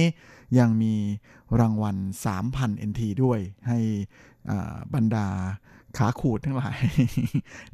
[0.59, 0.95] ยังมี
[1.61, 1.97] รางวัล
[2.43, 3.79] 3,000 NT ด้วย ให้
[4.95, 5.27] บรรดา
[5.97, 6.79] ขาขูดทั้งหลาย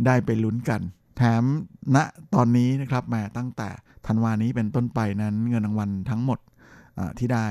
[0.07, 0.81] ได้ไปลุ้นกัน
[1.17, 1.43] แถม
[1.97, 1.99] ณ
[2.35, 3.69] ตอนนี้นะครับแม้ตั้งแต่
[4.07, 6.39] ธันวานี้เป็นต้นไปนั้นเงินรางวัลทั้งหมด
[7.19, 7.47] ที่ได้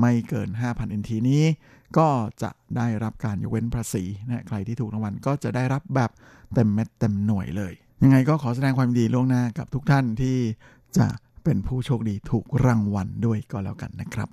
[0.00, 1.42] ไม่เกิน 5,000 NT นี้
[1.98, 2.08] ก็
[2.42, 6.10] จะได้รับการยกเว้นภาษีนะใครที่ถูกรางวัลก็จะได้รับแบบ
[6.54, 7.72] เต็มเม็ดเต็มหน่วยเลย
[8.02, 10.38] ยังไงก็ขอแสดงความดีล่วงหน้ากับทุกท่านที่
[10.98, 11.06] จะ
[11.44, 14.28] เป็นผู้โชคดีถูกรางวัลด้วยก็แล้วกันนะครับ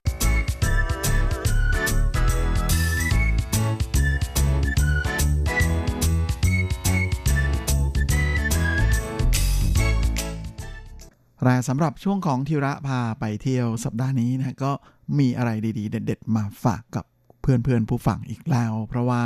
[11.44, 14.72] แต่สำหรับช่วงของทิระพาไปเที่ยวสัปดาห์นี้นะก็
[15.20, 17.06] มีอะไรดีๆ เด็ด ๆ มาฝากกับ
[17.42, 19.24] เพื่อนๆผู้ฟังอีกแล้ว เพราะว่า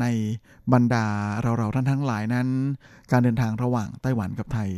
[0.00, 0.06] ใน
[0.72, 1.06] บรรดา
[1.42, 2.48] เราๆท่านทั้งหลายนั้น
[3.12, 4.70] การเดินทางระหว่างไต้หวันกับไทย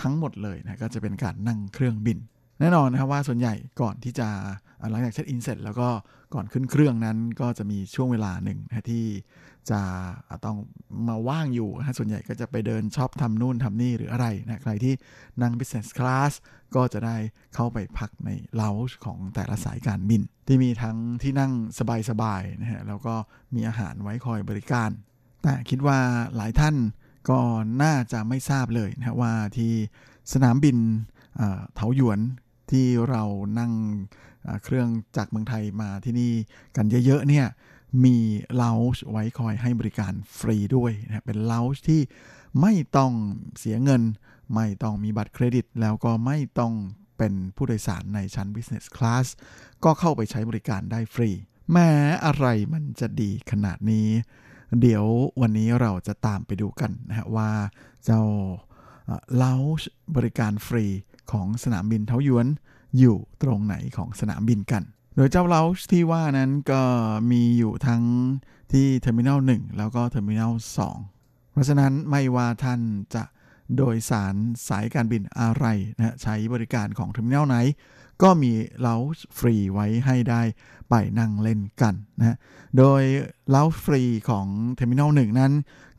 [0.00, 2.18] ทั้งหมดเลยนะก็จะเป็นการนั่งเครื่องบิน
[2.60, 4.28] แน่นอนนะครับว่าส่วนใหญ่ก่อนที่จะ
[4.90, 5.88] หลังจากเช็คอินเสร็จแล้วก็
[6.34, 9.04] ก่อนขึ้นเครื่องนั้นก็จะมีช่วงเวลาหนึ่งนะที่
[9.70, 9.80] จะ
[10.44, 10.56] ต้อง
[11.08, 14.94] มาว่างอยู่นะส่วนใหญ่ก็จะไปเดินช็อปทำนู่นทำนี่หรืออะไรนะใครที่
[15.42, 16.32] นั่ง business class
[16.74, 17.16] ก็จะได้
[17.54, 21.52] เข้าไปพักในเลาส์ของแต่ละสายการบิน ที่มีทั้งที่นั่ง
[22.10, 23.14] สบายๆนะฮะแล้วก็
[23.54, 24.90] มีอาหารไว้คอยบริการ
[25.42, 25.98] แต่คิดว่า
[26.36, 26.76] หลายท่าน
[27.30, 27.40] ก็
[27.82, 29.72] น่าจะไม่ทราบเลยนะว่าที่
[30.32, 30.76] สนามบิน
[31.74, 32.20] เถาหยวน
[32.70, 33.22] ที่เรา
[33.58, 33.72] นั่ง
[34.64, 36.32] เครื่องจากเมืองไทยมาที่นี่
[36.76, 37.46] กันเยอะๆเนี่ย
[38.04, 38.16] มี
[38.56, 42.00] เลาส์ไว้คอยให้บริการฟรีด้วยนะเป็นเลาส์ที่
[42.60, 43.12] ไม่ต้อง
[43.58, 44.02] เสียเงิน
[44.54, 46.74] ไม่ต้องมีบัตรเครดิต แล้วก็ไม่ต้อง
[47.18, 49.26] เป็นผู้โดยสารในชั้น Business Class
[49.84, 51.30] ก็เข้าไปใช้บริการได้ฟรี
[51.72, 51.90] แม้
[52.26, 54.08] อะไรมันจะดีขนาดนี้
[54.80, 55.04] เดี๋ยว
[55.40, 57.50] วันนี้เราจะตามไปดูกันนะฮะว่า
[58.04, 58.22] เจ้า
[59.36, 60.86] เลาส์บริการฟรี
[61.32, 62.46] ของสนามบินเทาหยวน
[62.98, 64.82] อยู่ตรงไหนของสนามบินกัน
[65.16, 66.82] โดยเจ้าเลาส์ที่ว่านั้นก็
[67.30, 68.02] มีอยู่ทั้ง
[68.72, 70.52] ที่ terminal 1แล้วก็ terminal
[71.02, 72.80] 2เพราะฉะนั้นไม่ว่าท่าน
[73.14, 73.24] จะ
[73.76, 74.34] โดยสาร
[74.68, 77.56] สายการบินอะไรนะใช้บริการของ terminal ไหน
[78.22, 78.52] ก็มี
[78.82, 80.42] เลาส์ฟรีไว้ให้ได้
[80.90, 82.36] ไปนั่งเล่นกันนะ
[82.78, 83.02] โดย
[83.50, 85.52] lounge ฟรีของ terminal 1นั้น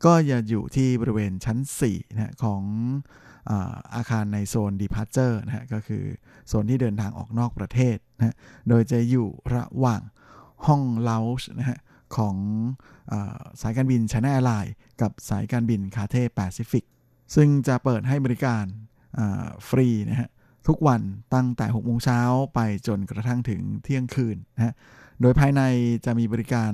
[0.04, 1.58] ก็จะอยู่ที่บริเวณชั้น
[1.88, 2.62] 4นะของ
[3.94, 6.04] อาคารในโซน departure นะฮะก็คือ
[6.48, 8.36] โซนที่เดินทางออกนอกประเทศนะ
[8.68, 10.02] โดยจะอยู่ระหว่าง
[10.66, 11.78] ห้องเลาส์นะฮะ
[12.16, 12.36] ของ
[13.12, 13.14] อ
[13.60, 16.84] สายการบินชน n a แอร์ไลน์กับสายการบิน Cathay Pacific
[17.34, 18.64] ซึ่งจะเปิดให้บริการ
[19.68, 20.30] ฟรีนะฮะ
[20.68, 21.00] ทุกวัน
[21.34, 22.20] ตั้งแต่6โมงเช้า
[22.54, 24.74] ไปจนกระทั่งถึงเที่ยงคืนนะฮะ
[25.20, 25.62] โดยภายใน
[26.06, 26.72] จะมีบริการ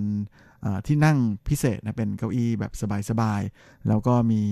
[0.87, 2.73] ที่นั่งพิเศษนะเป็นเก้าอี้แบบ
[3.11, 4.45] สบายๆ แล้วก็มี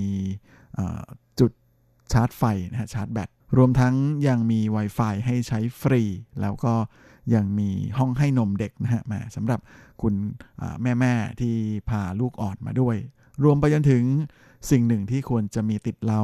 [2.12, 3.94] ชาร์จไฟนะฮะชาร์จแบตรวมทั้ง
[4.28, 6.02] ยังมี Wi-Fi ให้ใช้ฟรี
[6.40, 6.74] แล้วก็
[7.34, 9.60] ยังมีห้องให้นมเด็กนะฮะมาสำหรับ
[10.02, 10.14] คุณ
[10.82, 11.54] แม่แม่ที่
[11.88, 12.96] พาลูกอ่อนมาด้วย
[13.44, 14.02] รวมไปจนถึง
[14.70, 16.20] สิ่งหนึ่งที่ควรจะมีติดเลา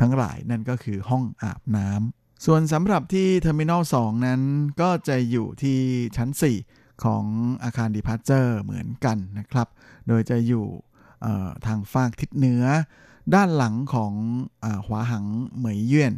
[0.00, 4.40] ทั้งหลายนั่นก็คือห้องอาบน้ำส่วนสำหรับที่ terminal 2นั้น
[4.80, 5.78] ก็จะอยู่ที่
[6.16, 6.28] ชั้น
[6.66, 7.24] 4 ของ
[7.64, 9.68] อาคาร departure เหมือนกันนะครับ
[10.08, 10.66] โดยจะอยู่
[11.66, 12.64] ทางฝากทิศเหนือ
[13.34, 14.12] ด้านหลังของ
[14.64, 15.26] อหวหัง
[15.58, 16.14] เหมยเยี่ยน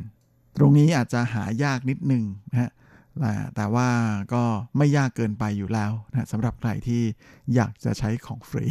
[0.56, 2.70] ตรงนี้อาจจะหายากนิดหนึ่งนะฮะ
[3.56, 3.88] แต่ว่า
[4.34, 4.42] ก็
[4.76, 7.02] ไม่ยากเกินไปอยู่แล้วนะสำหรับใครที่
[7.54, 8.66] อยากจะใช้ของฟรี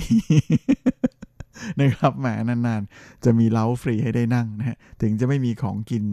[1.80, 6.06] นะครับแหมนานๆ จะมีเล้าฟรีให้ได้นั่งนะฮะถึงจะไม่มีของกิน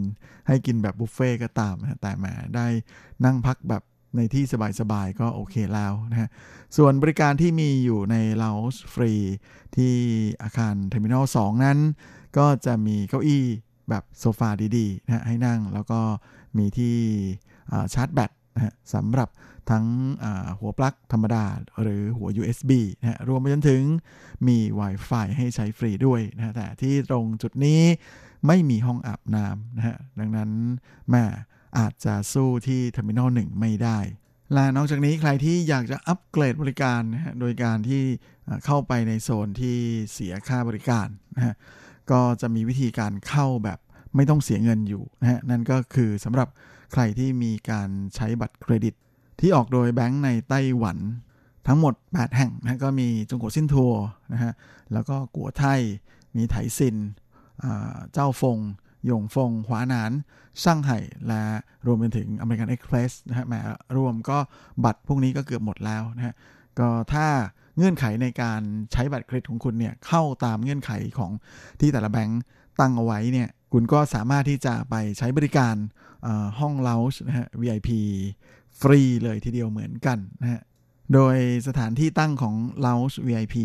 [0.47, 2.67] ให้กินแบบบุฟเฟ่ก็ตามนะแต่แหมได้
[3.25, 3.83] นั่งพักแบบ
[4.15, 4.43] ในที่
[4.79, 6.29] สบายๆก็โอเคแล้วนะฮะ
[6.77, 9.13] ส่วนบริการที่มีอยู่ใน lounge ฟรี
[9.75, 9.95] ที่
[10.43, 11.77] อาคาร terminal 2นั้น
[12.37, 13.45] ก็จะมีเก้าอี้
[13.89, 16.01] แบบโซฟาดีๆนะให้นั่งแล้วก็
[16.57, 16.95] มีที่
[17.93, 19.29] ชาร์จแบตนะฮะสำหรับ
[19.71, 19.85] ทั้ง
[20.59, 21.45] หัวปลั๊กธรรมดา
[21.81, 23.81] หรือหัว USB นะฮะรวมไปจนถึง
[24.47, 27.81] มี Wi-Fi ให้ใช้ฟรีด้วยนะฮะแต่ที่ตรงจุดนี้
[28.47, 30.49] ไม่มีห้องอาบน้ำนะฮะดังนั้น
[31.09, 31.23] แหม
[31.77, 33.99] อาจจะสู้ที่ terminal 1ไม่ได้
[34.53, 38.03] และนอกจากนี้ใครที่อยากจะอัปเกรดบริการนะฮะโดยการที่
[38.65, 39.77] เข้าไปในโซนที่
[40.13, 41.55] เสียค่าบริการนะฮะ
[42.11, 43.79] ก็จะมีวิธีการเข้าแบบ
[44.15, 46.47] ไม่ต้องเสียเงินอยู่นะฮะนั่นก็คือสำหรับ
[46.93, 48.93] ใครที่มีการใช้บัตรเครดิต
[49.39, 50.97] ที่ออกโดยแบงก์ในไต้หวัน
[51.67, 53.93] ทั้งหมด 8 แห่งนะก็มีจงกัวซินทัว
[54.33, 54.53] นะฮะ
[54.93, 55.79] แล้วก็กัวไทย
[56.37, 56.95] มีไถซิน
[58.13, 58.57] เจ้าฟง
[59.05, 60.11] หยงฟง หวาหนาน
[60.63, 61.43] ซ่างไห่และ
[61.85, 63.53] รวมไปถึง American Express นะฮะแหม
[63.97, 64.37] รวมก็
[64.83, 66.33] บัตรพวกนี้ก็เกือบหมดแล้วนะฮะ
[66.79, 67.27] ก็ถ้า
[67.77, 71.31] เงื่อนไขในการใช้บัตรเครดิตของคุณเนี่ยเข้าตามเงื่อนไขของ
[71.79, 72.41] ที่แต่ละแบงก์
[72.79, 75.75] ตั้งเอาไว้เนี่ยคุณก็สามารถที่จะไปใช้บริการ
[76.59, 77.89] ห้องเลาส์นะฮะ VIP
[78.81, 80.61] ฟรีเลยทีเดียวเหมือนกันนะฮะ
[81.13, 81.35] โดย
[81.67, 83.55] สถานที่ตั้งของ Lounge VIP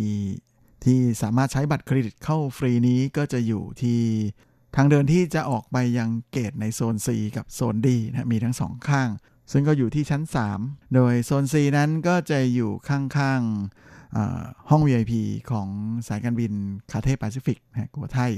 [0.85, 4.01] ที่สามารถใช้บัตรเครดิตเข้าฟรีนี้ก็จะอยู่ที่
[4.79, 9.09] ทางเดินที่จะออกไปยังเกตในโซน C กับโซน D นะมีทั้งสองข้าง
[9.53, 10.23] ซึ่งก็อยู่ที่ชั้น
[10.59, 15.13] 3 โดยโซน C นั้นก็จะอยู่ข้างๆห้อง VIP
[15.51, 15.69] ของ
[16.09, 16.53] สายการบิน
[16.91, 18.33] คาเทแปซิฟิกนะกัวไทย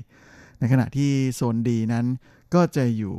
[0.58, 2.06] ในขณะที่โซน D นั้น
[2.54, 3.16] ก็จะอยู่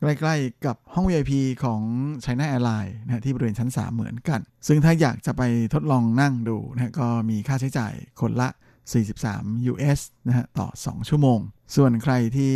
[0.00, 1.32] ใกล้ๆกับห้อง VIP
[1.64, 1.80] ของ
[2.24, 5.42] China Airlines นะที่บริเวณชั้น 3 เหมือนกัน ซึ่งถ้าอยากจะไป
[5.74, 8.48] ทดลองนั่งดูนะก็มีค่าใช้จ่ายคนละ
[8.92, 11.38] 43 US นะฮะต่อ 2 ชั่วโมง
[11.76, 12.54] ส่วนใครที่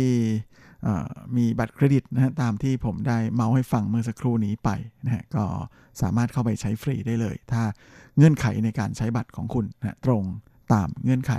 [1.37, 4.69] มีบัตรเครดิตนะฮะตามที่ผมได้เมาให้ฟังเมื่อสักครู่นี้ไป
[5.05, 5.43] นะฮะก็
[6.01, 7.63] สามารถเข้าไปใช้ฟรีได้เลย ถ้า
[8.17, 10.23] เงื่อนไขในการใช้บัตรของคุณนะตรง
[10.73, 11.33] ตามเงื่อนไข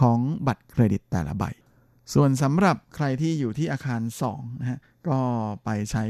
[0.00, 1.44] ของบัตรเครดิตแต่ละใบ
[2.14, 4.00] ส่วนสำหรับใครที่อยู่ที่อาคาร
[4.32, 4.78] 2นะฮะ
[5.08, 5.18] ก็
[5.64, 6.04] ไปใช้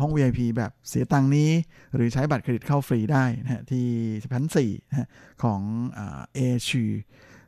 [0.00, 1.50] ห้อง VIP แบบเสียตังนี้
[1.94, 3.86] หรือใช้บัตรเครดิตเข้าฟรีได้นะฮะที่
[4.32, 5.08] ชั้น4นะฮะ
[5.42, 5.60] ของ
[6.34, 6.38] เอ
[6.68, 6.84] ชี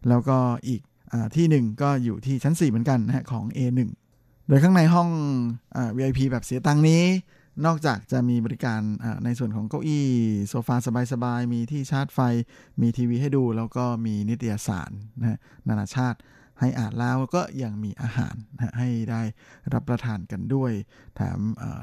[0.08, 0.38] แล้วก็
[0.68, 0.80] อีก
[1.12, 3.80] อที่หนึ่งก็อยู่ที่ชั้น 4 เหมือนกันนะฮะของ A1
[4.48, 5.08] โดยข้างในห้อง
[5.76, 7.04] อ VIP แบบเสียตังนี้
[7.66, 8.80] นอกจากจะมีบริการ
[9.24, 10.06] ในส่วนของเก้าอี้
[10.48, 10.76] โซฟา
[11.12, 12.18] สบายๆ มีที่ชาร์จไฟ
[12.80, 14.90] มีทีวีให้ดู แล้วก็มีนิตยสาร
[15.20, 15.38] นะ
[15.68, 16.18] นานาชาติ
[16.60, 19.22] ให้อ่านแล้วก็ยังมีอาหารนะให้ได้
[19.72, 20.72] รับประทานกันด้วย
[21.16, 21.38] แถม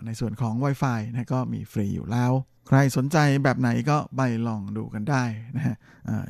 [0.06, 2.32] ในส่วนของ Wi-Fi นะก็มีฟรีอยู่แล้ว
[2.68, 5.24] ใครสนใจแบบไหนก็ไปลองดูกันได้
[5.56, 5.76] นะฮะ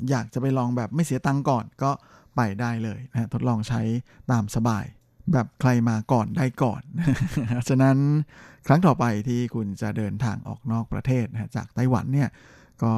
[0.10, 1.92] อยากจะไปลองแบบไม่เสียตังก่อนก็
[2.36, 3.82] ไปได้เลยนะทดลองใช้
[4.32, 4.86] ตามสบาย
[5.34, 6.82] แบบใครมาก่อนได้ก่อน
[7.70, 7.98] ฉะนั้น
[8.68, 12.30] ครั้งต่อไปที่คุณจะเดินทางออกนอกประเทศนะจากไต้หวันเนี่ย
[12.84, 12.94] ก็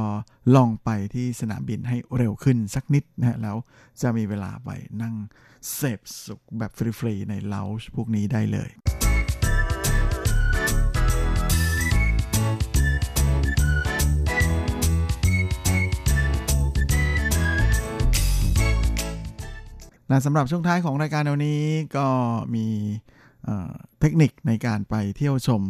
[0.55, 3.57] ลองไปที่สนามบินให้เร็วขึ้นสักนิดนะแล้ว
[4.01, 4.69] จะมีเวลาไป
[5.01, 5.15] นั่ง
[5.75, 8.71] เสพสุขแบบฟรีๆในเลาส์พวกนี้ได้เลย
[20.09, 21.63] และสำหรับช่วงท้ายของรายการวันนี้
[21.97, 22.07] ก็
[22.55, 22.67] มี
[23.99, 25.61] เทคนิคในการไปเที่ยวชม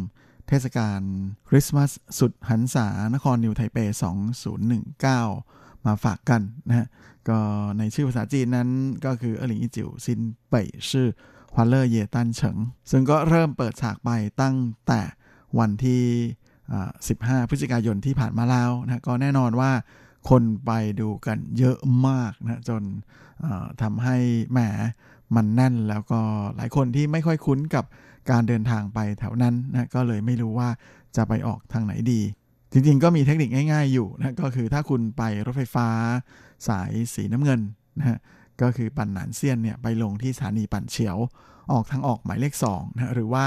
[0.50, 1.00] เทศกาล
[1.48, 3.78] คริสต์มาสสุดหันษานครนิวไทเป
[4.62, 6.86] 2019 มาฝากกันนะฮะ
[7.28, 7.38] ก็
[7.78, 8.68] ในชื่อภาษาจีนนั้น
[9.04, 11.08] ก็คือเอหลิงอีจิวซินเป่ยชื่อ
[11.54, 12.56] ฮวาเลอร์เยตันเฉิง
[12.90, 15.00] ซึ่งก็เริ่มเปิดฉากไปตั้งแต่
[15.58, 16.02] วันที่
[16.76, 19.72] 15 พฤศจิกายนที่ผ่านมาแล้วนะก็แน่นอนว่า
[20.30, 20.70] คนไป
[21.00, 22.82] ดูกันเยอะมากนะจน
[23.82, 24.16] ทำให้
[24.52, 24.58] แหม
[25.36, 26.20] มันแน่นแล้วก็
[26.56, 27.84] หลายคนที่ไม่ค่อยคุ้นกับ
[28.30, 30.68] การเดินทางไปแถวนั้นนะก็เลยไม่รู้ว่า
[31.16, 32.20] จะไปออกทางไหนดี
[32.72, 35.88] จริงๆ ก็มีเทคนิคง่าย ๆอยู่นะก็คือถ้าคุณไปรถไฟฟ้า
[36.68, 37.60] สายสีน้ำเงิน
[37.98, 38.18] นะฮะ
[38.62, 41.16] ก็คือปั่นหนานเซียนเนี่ยไปลงที่สถานีปั่นเฉียว
[41.72, 43.44] ออกทางออกหมายเลข2นะหรือว่า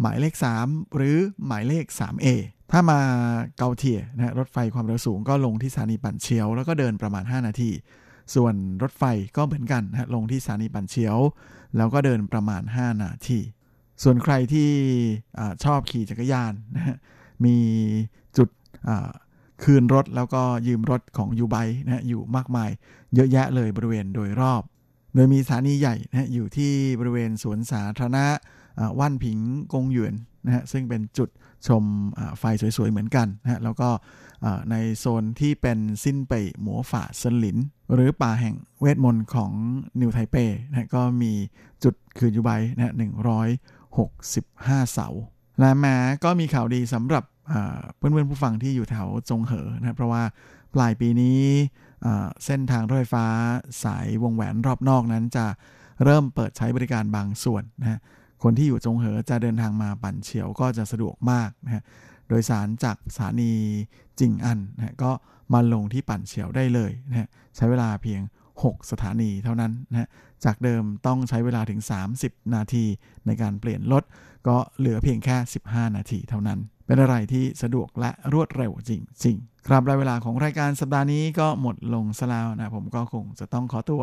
[0.00, 1.16] หมายเลข 3 หรือ
[1.46, 2.26] หมายเลข 3A
[2.70, 3.00] ถ้ามา
[3.58, 7.70] เกาเทียนะรถไฟความเร็วสูงก็ลงที่สถานีปั่นเฉียว แล้วก็เดินประมาณ 5 นาที
[8.34, 9.04] ส่วนรถไฟ
[9.36, 11.16] ก็เหมือนกันนะลงที่สถานีปั่นเฉียว
[11.76, 13.40] แล้วก็เดินประมาณ 5 นาที
[14.02, 14.70] ส่วนใครที่
[15.64, 16.96] ชอบขี่จักรยานนะ
[17.44, 17.56] มี
[18.36, 18.48] จุด
[19.62, 22.70] คืนรถแล้วก็ยืมรถของยูไบนะอยู่มากมาย
[23.14, 24.62] เยอะแยะเลยบริเวณโดยรอบ
[25.14, 28.26] โดยมีสถานีใหญ่นะอยู่ที่บริเวณสวนสาธารณะ
[28.98, 29.38] ว่านผิง
[29.72, 30.14] กงหยวน
[30.46, 31.28] นะฮะซึ่งเป็นจุด
[31.66, 31.84] ชม
[32.38, 32.44] ไฟ
[32.76, 33.88] สวยๆเหมือนกันนะฮะแล้วก็
[34.70, 37.58] ในโซนที่เป็นสิ้นเป่ยหมัวฝ่าเซินหลิน
[37.94, 39.52] หรือป่าแห่งเวทมนต์ของ
[40.00, 40.36] นิวไทเป
[40.68, 41.32] นะก็มี
[41.84, 43.48] จุดคืนยูไบนะฮะหนึ่งร้อย
[43.98, 45.08] 65 เสา
[45.60, 47.24] และแม้ก็มีข่าวดีสำหรับ
[47.96, 50.22] เพื่อนๆผู้ฟังที่อยู่แถวจงเหอนะเพราะว่า
[50.74, 51.40] ปลายปีนี้
[52.44, 53.26] เส้นทางรถไฟฟ้า
[53.84, 55.46] สายวงแหวนรอบนอกนั้นจะ
[56.04, 58.00] เริ่มเปิดใช้บริการบางส่วนนะ
[58.42, 61.82] คนที่อยู่จงเหอจะเดินทางมาปั่นเฉียวก็จะสะดวกมากนะฮะ
[62.28, 63.52] โดยสารจากสถานี
[64.20, 65.10] จิงอันนะก็
[65.52, 68.20] มาลงที่ปั่นเฉียวได้เลยนะฮะใช้เวลาเพียง
[68.58, 70.08] 6 สถานีเท่านั้นนะ
[70.44, 71.80] จากเดิมต้องใช้เวลาถึง
[72.16, 72.84] 30 นาที
[73.26, 74.04] ในการเปลี่ยนรถ
[74.48, 75.36] ก็เหลือเพียงแค่
[75.68, 78.90] 15 นาทีเท่านั้น เป็นอะไรที่สะดวกและรวดเร็วจ
[79.24, 84.02] ริงๆ ครับและเวลาของรายการสัปดาห์นี้ก็หมดลงซะแล้วนะผมก็คงจะต้องขอตัว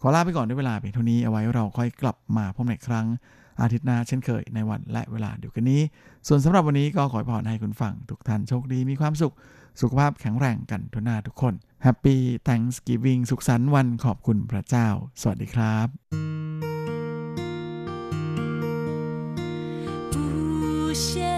[0.00, 3.06] ขอลาไปก่อนด้วยเวลาเพียงเท่านี้เอาไว้เราค่อยกลับมาพบในครั้ง
[3.60, 5.82] อาทิตย์หน้าเช่นเคยในวันและเวลาเดียวกันนี้
[6.26, 9.34] ส่วนสำหรับวันนี้ก็ขอพรให้คุณฟังทุกท่านโชคดีมีความสุข
[9.80, 11.54] สุขภาพแข็งแรงกันทุกหน้าทุกคน
[11.86, 12.18] Happy
[12.48, 14.88] Thanksgiving สุขสันต์วันขอบคุณพระเจ้า
[15.20, 15.88] สวัสดีครับ
[20.12, 21.29] 不